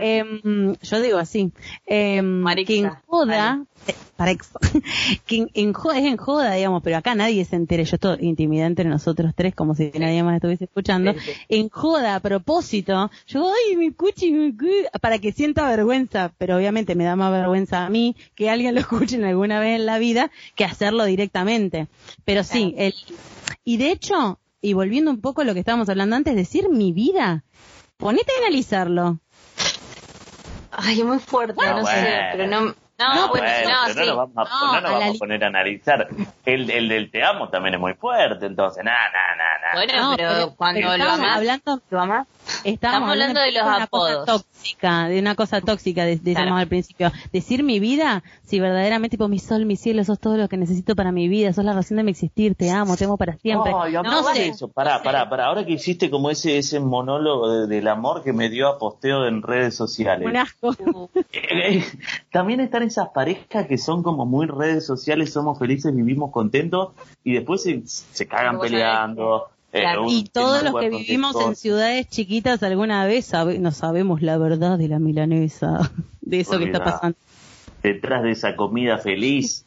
em, 0.00 0.74
yo 0.82 1.00
digo 1.00 1.18
así, 1.18 1.52
eh, 1.86 2.20
que 2.66 2.78
en 2.78 2.90
joda, 3.06 3.64
eh, 3.86 3.94
parexa, 4.16 4.58
que 5.26 5.46
en, 5.54 5.72
joda 5.72 5.98
es 5.98 6.04
en 6.04 6.16
joda, 6.16 6.54
digamos, 6.54 6.82
pero 6.82 6.96
acá 6.96 7.14
nadie 7.14 7.44
se 7.44 7.56
entere, 7.56 7.84
yo 7.84 7.94
estoy 7.94 8.18
intimidad 8.20 8.66
entre 8.66 8.88
nosotros 8.88 9.32
tres, 9.36 9.54
como 9.54 9.74
si 9.74 9.92
nadie 9.98 10.22
más 10.22 10.36
estuviese 10.36 10.64
escuchando, 10.64 11.14
en 11.48 11.68
joda 11.68 12.16
a 12.16 12.20
propósito, 12.20 13.10
yo, 13.26 13.52
ay, 13.52 13.76
mi 13.76 13.92
cuchi, 13.92 14.32
mi 14.32 14.54
para 15.00 15.18
que 15.18 15.32
sienta 15.32 15.68
vergüenza, 15.68 16.32
pero 16.36 16.56
obviamente 16.56 16.94
me 16.94 17.04
da 17.04 17.14
más 17.14 17.30
vergüenza 17.30 17.86
a 17.86 17.90
mí 17.90 18.16
que 18.34 18.50
alguien 18.50 18.74
lo 18.74 18.80
escuche 18.88 19.22
alguna 19.24 19.60
vez 19.60 19.78
en 19.78 19.86
la 19.86 19.98
vida 19.98 20.30
que 20.56 20.64
hacerlo 20.64 21.04
directamente. 21.04 21.86
Pero 22.24 22.42
sí, 22.42 22.74
el, 22.76 22.94
y 23.64 23.76
de 23.76 23.92
hecho, 23.92 24.40
y 24.60 24.72
volviendo 24.72 25.10
un 25.10 25.20
poco 25.20 25.42
a 25.42 25.44
lo 25.44 25.54
que 25.54 25.60
estábamos 25.60 25.88
hablando 25.88 26.16
antes, 26.16 26.34
decir 26.34 26.68
mi 26.68 26.92
vida, 26.92 27.44
ponete 27.98 28.32
a 28.32 28.38
analizarlo. 28.38 29.18
Ay, 30.70 31.00
es 31.00 31.06
muy 31.06 31.18
fuerte, 31.18 31.60
no, 31.66 31.84
sé, 31.84 32.18
pero 32.32 32.46
no, 32.46 32.74
no, 32.98 33.28
bueno, 33.28 33.46
no, 33.64 33.94
no, 33.94 34.04
lo 34.04 34.16
vamos 34.16 34.36
a, 34.36 34.66
no 34.72 34.80
nos 34.80 34.90
vamos 34.90 35.16
a 35.16 35.18
poner 35.18 35.44
a 35.44 35.46
analizar. 35.46 36.08
El, 36.44 36.70
el 36.70 36.88
del 36.88 37.10
te 37.10 37.24
amo 37.24 37.48
también 37.48 37.74
es 37.74 37.80
muy 37.80 37.94
fuerte, 37.94 38.46
entonces, 38.46 38.84
nada, 38.84 38.98
nada, 39.12 39.36
nada. 39.36 39.74
Bueno, 39.74 40.14
pero, 40.16 40.54
cuando 40.56 40.96
lo 40.96 41.04
amas, 41.04 41.36
hablando, 41.36 41.80
¿lo 41.90 42.00
amas? 42.00 42.26
Estamos, 42.64 43.10
hablando 43.10 43.40
de 43.40 43.52
los 43.52 43.64
de 43.64 43.68
una 43.68 43.86
Cosa 43.86 44.24
tóxica, 44.24 45.08
de 45.08 45.20
una 45.20 45.34
cosa 45.34 45.60
tóxica, 45.60 46.04
decíamos 46.04 46.60
al 46.60 46.66
principio. 46.66 47.12
Decir 47.32 47.62
mi 47.62 47.78
vida, 47.78 48.22
si 48.44 48.58
verdaderamente, 48.58 49.16
tipo, 49.16 49.28
mi 49.28 49.38
sol, 49.38 49.66
mi 49.66 49.76
cielo, 49.76 50.02
sos 50.04 50.18
todo 50.18 50.36
lo 50.36 50.48
que 50.48 50.56
necesito 50.56 50.96
para 50.96 51.12
mi 51.12 51.28
vida, 51.28 51.52
sos 51.52 51.64
la 51.64 51.74
razón 51.74 51.98
de 51.98 52.02
mi 52.02 52.10
existir, 52.10 52.54
te 52.54 52.70
amo, 52.70 52.96
te 52.96 53.04
amo 53.04 53.16
para 53.16 53.36
siempre. 53.36 53.72
no, 53.72 54.22
sé. 54.34 54.48
Eso, 54.48 54.68
pará, 54.68 55.02
pará, 55.02 55.28
pará. 55.28 55.46
Ahora 55.46 55.64
que 55.64 55.72
hiciste 55.72 56.10
como 56.10 56.30
ese, 56.30 56.58
ese 56.58 56.80
monólogo 56.80 57.66
del 57.66 57.88
amor 57.88 58.22
que 58.22 58.32
me 58.32 58.48
dio 58.48 58.68
a 58.68 58.78
posteo 58.78 59.26
en 59.26 59.42
redes 59.42 59.76
sociales. 59.76 60.26
Un 60.26 60.36
asco. 60.36 60.74
Eh, 61.32 61.78
eh, 61.78 61.84
también 62.30 62.60
están 62.60 62.82
esas 62.88 63.08
parejas 63.10 63.66
que 63.66 63.78
son 63.78 64.02
como 64.02 64.26
muy 64.26 64.46
redes 64.46 64.84
sociales, 64.84 65.32
somos 65.32 65.58
felices, 65.58 65.94
vivimos 65.94 66.30
contentos 66.30 66.90
y 67.24 67.34
después 67.34 67.62
se, 67.62 67.82
se 67.86 68.26
cagan 68.26 68.58
peleando. 68.58 69.48
Eh, 69.72 69.84
y 70.08 70.24
todos 70.24 70.62
los 70.62 70.74
que 70.80 70.88
vivimos 70.88 71.36
en 71.40 71.54
ciudades 71.54 72.08
chiquitas 72.08 72.62
alguna 72.62 73.04
vez 73.06 73.32
no 73.60 73.70
sabemos 73.70 74.22
la 74.22 74.38
verdad 74.38 74.78
de 74.78 74.88
la 74.88 74.98
milanesa, 74.98 75.90
de 76.20 76.40
eso 76.40 76.58
que 76.58 76.64
está 76.64 76.82
pasando. 76.82 77.16
Detrás 77.82 78.22
de 78.24 78.32
esa 78.32 78.56
comida 78.56 78.98
feliz, 78.98 79.64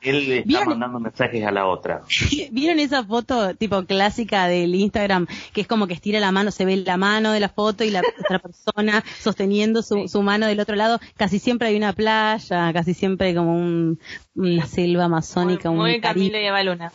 él 0.00 0.28
le 0.28 0.38
está 0.40 0.64
mandando 0.64 1.00
mensajes 1.00 1.44
a 1.44 1.50
la 1.50 1.66
otra. 1.66 2.02
¿Vieron 2.52 2.78
esa 2.78 3.04
foto 3.04 3.54
tipo 3.54 3.84
clásica 3.84 4.46
del 4.46 4.74
Instagram 4.74 5.26
que 5.52 5.60
es 5.60 5.66
como 5.66 5.86
que 5.86 5.94
estira 5.94 6.20
la 6.20 6.32
mano, 6.32 6.50
se 6.50 6.64
ve 6.64 6.76
la 6.76 6.96
mano 6.96 7.32
de 7.32 7.40
la 7.40 7.48
foto 7.48 7.84
y 7.84 7.90
la 7.90 8.00
otra 8.24 8.38
persona 8.38 9.04
sosteniendo 9.20 9.82
su, 9.82 10.08
su 10.08 10.22
mano 10.22 10.46
del 10.46 10.60
otro 10.60 10.76
lado? 10.76 11.00
Casi 11.16 11.38
siempre 11.38 11.68
hay 11.68 11.76
una 11.76 11.92
playa, 11.92 12.72
casi 12.72 12.94
siempre 12.94 13.34
como 13.34 13.54
un, 13.56 13.98
una 14.34 14.66
selva 14.66 15.04
amazónica. 15.04 15.70
Muy, 15.70 16.00
muy 16.00 16.26
y 16.26 16.34
Eva 16.34 16.62
Luna 16.62 16.92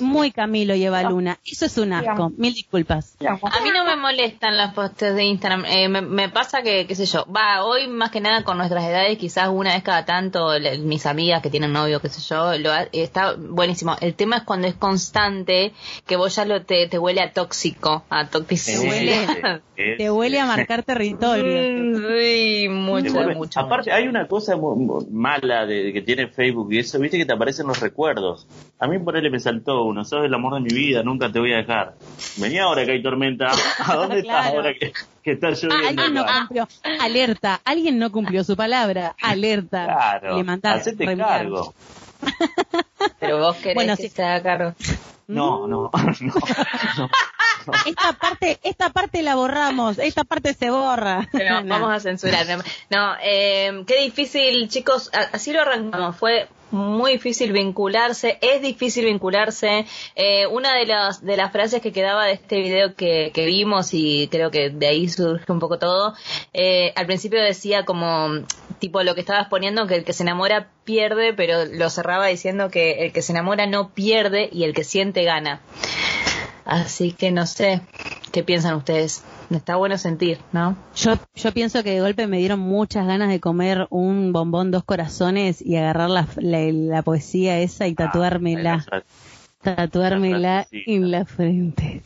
muy 0.00 0.30
Camilo 0.30 0.74
y 0.74 0.84
Eva 0.84 1.02
Luna. 1.02 1.38
Eso 1.44 1.66
es 1.66 1.78
un 1.78 1.92
asco. 1.92 2.30
Mil 2.36 2.54
disculpas. 2.54 3.16
A 3.20 3.60
mí 3.62 3.70
no 3.72 3.84
me 3.84 3.96
molestan 3.96 4.56
las 4.56 4.74
postes 4.74 5.14
de 5.14 5.24
Instagram. 5.24 5.64
Eh, 5.66 5.88
me, 5.88 6.28
pasa 6.28 6.62
que, 6.62 6.86
qué 6.86 6.94
sé 6.94 7.06
yo, 7.06 7.26
va, 7.26 7.64
hoy 7.64 7.88
más 7.88 8.10
que 8.10 8.20
nada 8.20 8.44
con 8.44 8.58
nuestras 8.58 8.84
edades, 8.84 9.18
quizás 9.18 9.48
una 9.48 9.74
vez 9.74 9.82
cada 9.82 10.04
tanto, 10.04 10.50
mis 10.80 11.06
amigas 11.06 11.42
que 11.42 11.50
tienen 11.50 11.72
novio, 11.72 12.00
qué 12.00 12.08
sé 12.08 12.20
yo, 12.20 12.56
lo, 12.58 12.70
está 12.92 13.34
buenísimo. 13.36 13.96
El 14.00 14.14
tema 14.14 14.38
es 14.38 14.42
cuando 14.42 14.66
es 14.66 14.74
constante, 14.74 15.72
que 16.06 16.16
vos 16.16 16.34
ya 16.36 16.44
lo 16.44 16.62
te, 16.62 16.86
te 16.88 16.98
huele 16.98 17.20
a 17.20 17.32
tóxico, 17.32 18.04
a 18.10 18.28
toxicidad. 18.28 18.80
Te 18.80 18.88
huele, 18.88 19.96
te 19.98 20.10
huele 20.10 20.40
a 20.40 20.46
marcar 20.46 20.82
territorio. 20.82 22.08
Sí, 22.08 22.68
mucho, 22.68 23.12
mucho. 23.34 23.60
Aparte, 23.60 23.92
hay 23.92 24.08
una 24.08 24.26
cosa 24.26 24.56
mala 25.10 25.66
de, 25.66 25.92
que 25.92 26.02
tiene 26.02 26.28
Facebook 26.28 26.72
y 26.72 26.78
eso, 26.78 26.98
viste 26.98 27.18
que 27.18 27.26
te 27.26 27.32
aparecen 27.32 27.66
los 27.66 27.80
recuerdos. 27.80 28.46
A 28.78 28.86
mí 28.86 28.98
por 28.98 29.16
él 29.16 29.30
me 29.30 29.40
saltó 29.40 29.87
uno, 29.88 30.04
sos 30.04 30.24
el 30.24 30.32
amor 30.32 30.54
de 30.54 30.60
mi 30.60 30.68
vida, 30.68 31.02
nunca 31.02 31.30
te 31.30 31.38
voy 31.38 31.52
a 31.52 31.58
dejar. 31.58 31.94
Venía 32.36 32.64
ahora 32.64 32.84
que 32.84 32.92
hay 32.92 33.02
tormenta, 33.02 33.50
¿a 33.84 33.94
dónde 33.96 34.20
estás 34.20 34.46
ahora 34.46 34.72
que, 34.74 34.92
está 35.30 35.50
lloviendo? 35.50 35.76
Ah, 35.76 35.88
alguien 35.88 36.14
no 36.14 36.26
cumplió, 36.26 36.68
alerta, 37.00 37.60
alguien 37.64 37.98
no 37.98 38.12
cumplió 38.12 38.44
su 38.44 38.56
palabra, 38.56 39.14
alerta. 39.20 39.84
Claro, 39.84 40.42
Le 40.42 40.68
hacete 40.68 41.16
cargo. 41.16 41.74
Pero 43.20 43.38
vos 43.38 43.56
querés 43.56 43.74
bueno, 43.74 43.96
que 43.96 44.08
se 44.08 44.22
haga 44.22 44.42
cargo. 44.42 44.74
No, 45.28 45.66
no, 45.66 45.90
no, 46.20 47.10
Esta 47.86 48.12
parte, 48.14 48.58
esta 48.62 48.90
parte 48.90 49.22
la 49.22 49.34
borramos, 49.34 49.98
esta 49.98 50.24
parte 50.24 50.54
se 50.54 50.70
borra. 50.70 51.28
Pero 51.32 51.62
vamos 51.64 51.92
a 51.92 52.00
censurar. 52.00 52.46
No, 52.90 53.14
eh, 53.22 53.84
qué 53.86 54.02
difícil, 54.02 54.68
chicos. 54.68 55.10
Así 55.32 55.52
lo 55.52 55.62
arrancamos. 55.62 56.16
Fue 56.16 56.48
muy 56.70 57.12
difícil 57.12 57.52
vincularse, 57.52 58.38
es 58.40 58.62
difícil 58.62 59.06
vincularse. 59.06 59.86
Eh, 60.14 60.46
una 60.46 60.74
de 60.74 60.86
las, 60.86 61.24
de 61.24 61.36
las 61.36 61.52
frases 61.52 61.80
que 61.80 61.92
quedaba 61.92 62.26
de 62.26 62.32
este 62.32 62.60
video 62.60 62.94
que, 62.94 63.30
que 63.32 63.46
vimos 63.46 63.90
y 63.92 64.28
creo 64.28 64.50
que 64.50 64.70
de 64.70 64.86
ahí 64.86 65.08
surge 65.08 65.50
un 65.50 65.60
poco 65.60 65.78
todo, 65.78 66.14
eh, 66.52 66.92
al 66.96 67.06
principio 67.06 67.42
decía 67.42 67.84
como 67.84 68.44
tipo 68.78 69.02
lo 69.02 69.14
que 69.14 69.20
estabas 69.20 69.48
poniendo, 69.48 69.86
que 69.86 69.96
el 69.96 70.04
que 70.04 70.12
se 70.12 70.22
enamora 70.22 70.68
pierde, 70.84 71.32
pero 71.32 71.64
lo 71.64 71.90
cerraba 71.90 72.26
diciendo 72.26 72.70
que 72.70 73.04
el 73.04 73.12
que 73.12 73.22
se 73.22 73.32
enamora 73.32 73.66
no 73.66 73.90
pierde 73.90 74.48
y 74.52 74.64
el 74.64 74.74
que 74.74 74.84
siente 74.84 75.24
gana. 75.24 75.60
Así 76.68 77.12
que 77.12 77.30
no 77.30 77.46
sé, 77.46 77.80
¿qué 78.30 78.44
piensan 78.44 78.74
ustedes? 78.74 79.24
Está 79.48 79.76
bueno 79.76 79.96
sentir, 79.96 80.38
¿no? 80.52 80.76
Yo, 80.94 81.14
yo 81.34 81.52
pienso 81.52 81.82
que 81.82 81.92
de 81.92 82.02
golpe 82.02 82.26
me 82.26 82.36
dieron 82.36 82.60
muchas 82.60 83.06
ganas 83.06 83.30
de 83.30 83.40
comer 83.40 83.86
un 83.88 84.34
bombón 84.34 84.70
dos 84.70 84.84
corazones 84.84 85.64
y 85.64 85.76
agarrar 85.76 86.10
la, 86.10 86.28
la, 86.36 87.02
poesía 87.02 87.58
esa 87.58 87.88
y 87.88 87.92
ah, 87.92 87.94
tatuármela. 87.96 88.84
tatuármela 89.62 90.66
en 90.70 91.10
la 91.10 91.24
frente. 91.24 92.02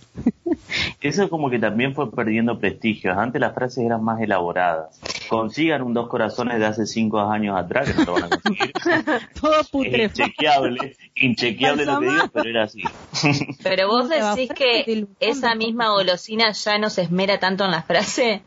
Eso 1.01 1.29
como 1.29 1.51
que 1.51 1.59
también 1.59 1.95
fue 1.95 2.11
perdiendo 2.11 2.59
prestigio. 2.59 3.19
Antes 3.19 3.41
las 3.41 3.55
frases 3.55 3.85
eran 3.85 4.03
más 4.03 4.21
elaboradas. 4.21 5.01
Consigan 5.29 5.83
un 5.83 5.95
dos 5.95 6.09
corazones 6.09 6.59
de 6.59 6.67
hace 6.67 6.87
cinco 6.87 7.21
años 7.21 7.57
atrás, 7.57 7.91
que 7.91 7.95
no 7.95 8.05
lo 8.05 8.13
van 8.15 8.25
a 8.25 8.29
conseguir. 8.29 8.73
Todo 9.41 9.65
putre. 9.71 10.05
Inchequeable, 10.05 10.97
inchequeable 11.17 11.85
lo 11.85 12.01
que 12.01 12.07
digo, 12.07 12.29
pero 12.33 12.49
era 12.49 12.65
así. 12.65 12.83
Pero 13.63 13.89
vos 13.89 14.09
decís 14.09 14.51
que 14.55 15.07
esa 15.21 15.55
misma 15.55 15.91
golosina 15.91 16.53
ya 16.53 16.79
no 16.79 16.91
se 16.91 17.03
esmera 17.03 17.39
tanto 17.39 17.65
en 17.65 17.71
la 17.71 17.83
frase. 17.83 18.43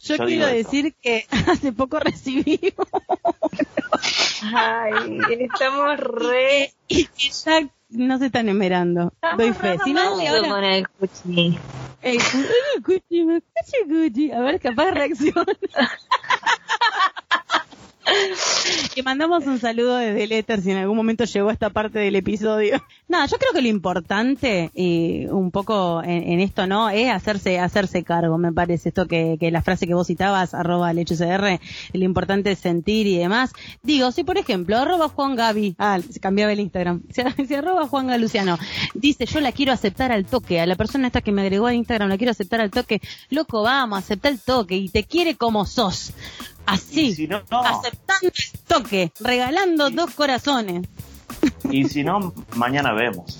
Yo, 0.00 0.16
quiero 0.18 0.46
decir 0.46 0.94
que 1.00 1.26
hace 1.46 1.72
poco 1.72 2.00
recibí. 2.00 2.74
Ay, 4.54 5.20
estamos 5.38 5.96
re. 5.98 6.72
Ya 6.88 7.70
no 7.92 8.18
se 8.18 8.26
están 8.26 8.48
emerando. 8.48 9.12
Doy 9.36 9.52
fe. 9.52 9.78
Si 9.84 9.92
no, 9.92 10.02
ahora... 10.02 10.48
con 10.48 10.64
el 10.64 10.88
cuchi. 10.88 11.58
El 12.02 12.18
cuchi, 12.84 13.24
me 13.24 13.42
cuchi. 13.88 14.32
A 14.32 14.40
ver, 14.40 14.60
capaz 14.60 14.90
reacciona. 14.90 15.44
que 18.94 19.02
mandamos 19.02 19.46
un 19.46 19.58
saludo 19.58 19.96
desde 19.96 20.26
Letter 20.26 20.60
si 20.60 20.70
en 20.70 20.78
algún 20.78 20.96
momento 20.96 21.24
llegó 21.24 21.48
a 21.48 21.52
esta 21.52 21.70
parte 21.70 21.98
del 21.98 22.16
episodio. 22.16 22.82
Nada, 23.08 23.26
yo 23.26 23.36
creo 23.38 23.52
que 23.52 23.62
lo 23.62 23.68
importante, 23.68 24.70
y 24.74 25.26
un 25.26 25.50
poco 25.50 26.02
en, 26.02 26.40
esto, 26.40 26.66
¿no? 26.66 26.88
Es 26.88 27.10
hacerse, 27.10 27.58
hacerse 27.58 28.02
cargo, 28.04 28.38
me 28.38 28.52
parece. 28.52 28.88
Esto 28.88 29.06
que, 29.06 29.36
que 29.38 29.50
la 29.50 29.62
frase 29.62 29.86
que 29.86 29.94
vos 29.94 30.06
citabas, 30.06 30.54
arroba 30.54 30.90
el 30.90 30.98
HCR, 30.98 31.60
lo 31.92 32.04
importante 32.04 32.52
es 32.52 32.58
sentir 32.58 33.06
y 33.06 33.18
demás. 33.18 33.52
Digo, 33.82 34.10
si 34.12 34.24
por 34.24 34.38
ejemplo, 34.38 34.78
arroba 34.78 35.08
Juan 35.08 35.36
Gaby, 35.36 35.76
ah, 35.78 35.98
se 36.00 36.20
cambiaba 36.20 36.52
el 36.52 36.60
Instagram, 36.60 37.02
si, 37.46 37.54
arroba 37.54 37.86
Juan 37.86 38.20
Luciano, 38.20 38.58
dice, 38.94 39.26
yo 39.26 39.40
la 39.40 39.52
quiero 39.52 39.72
aceptar 39.72 40.12
al 40.12 40.24
toque, 40.24 40.60
a 40.60 40.66
la 40.66 40.76
persona 40.76 41.06
esta 41.06 41.20
que 41.20 41.32
me 41.32 41.42
agregó 41.42 41.66
a 41.66 41.74
Instagram 41.74 42.08
la 42.08 42.16
quiero 42.16 42.30
aceptar 42.30 42.60
al 42.60 42.70
toque, 42.70 43.00
loco, 43.30 43.62
vamos, 43.62 43.98
acepta 43.98 44.28
el 44.28 44.40
toque 44.40 44.76
y 44.76 44.88
te 44.88 45.04
quiere 45.04 45.36
como 45.36 45.66
sos. 45.66 46.12
Así, 46.66 47.28
aceptando 47.50 48.28
el 48.28 48.60
toque, 48.66 49.12
regalando 49.20 49.90
dos 49.90 50.10
corazones. 50.12 50.86
Y 51.70 51.88
si 51.88 52.04
no, 52.04 52.32
mañana 52.54 52.92
vemos. 52.92 53.38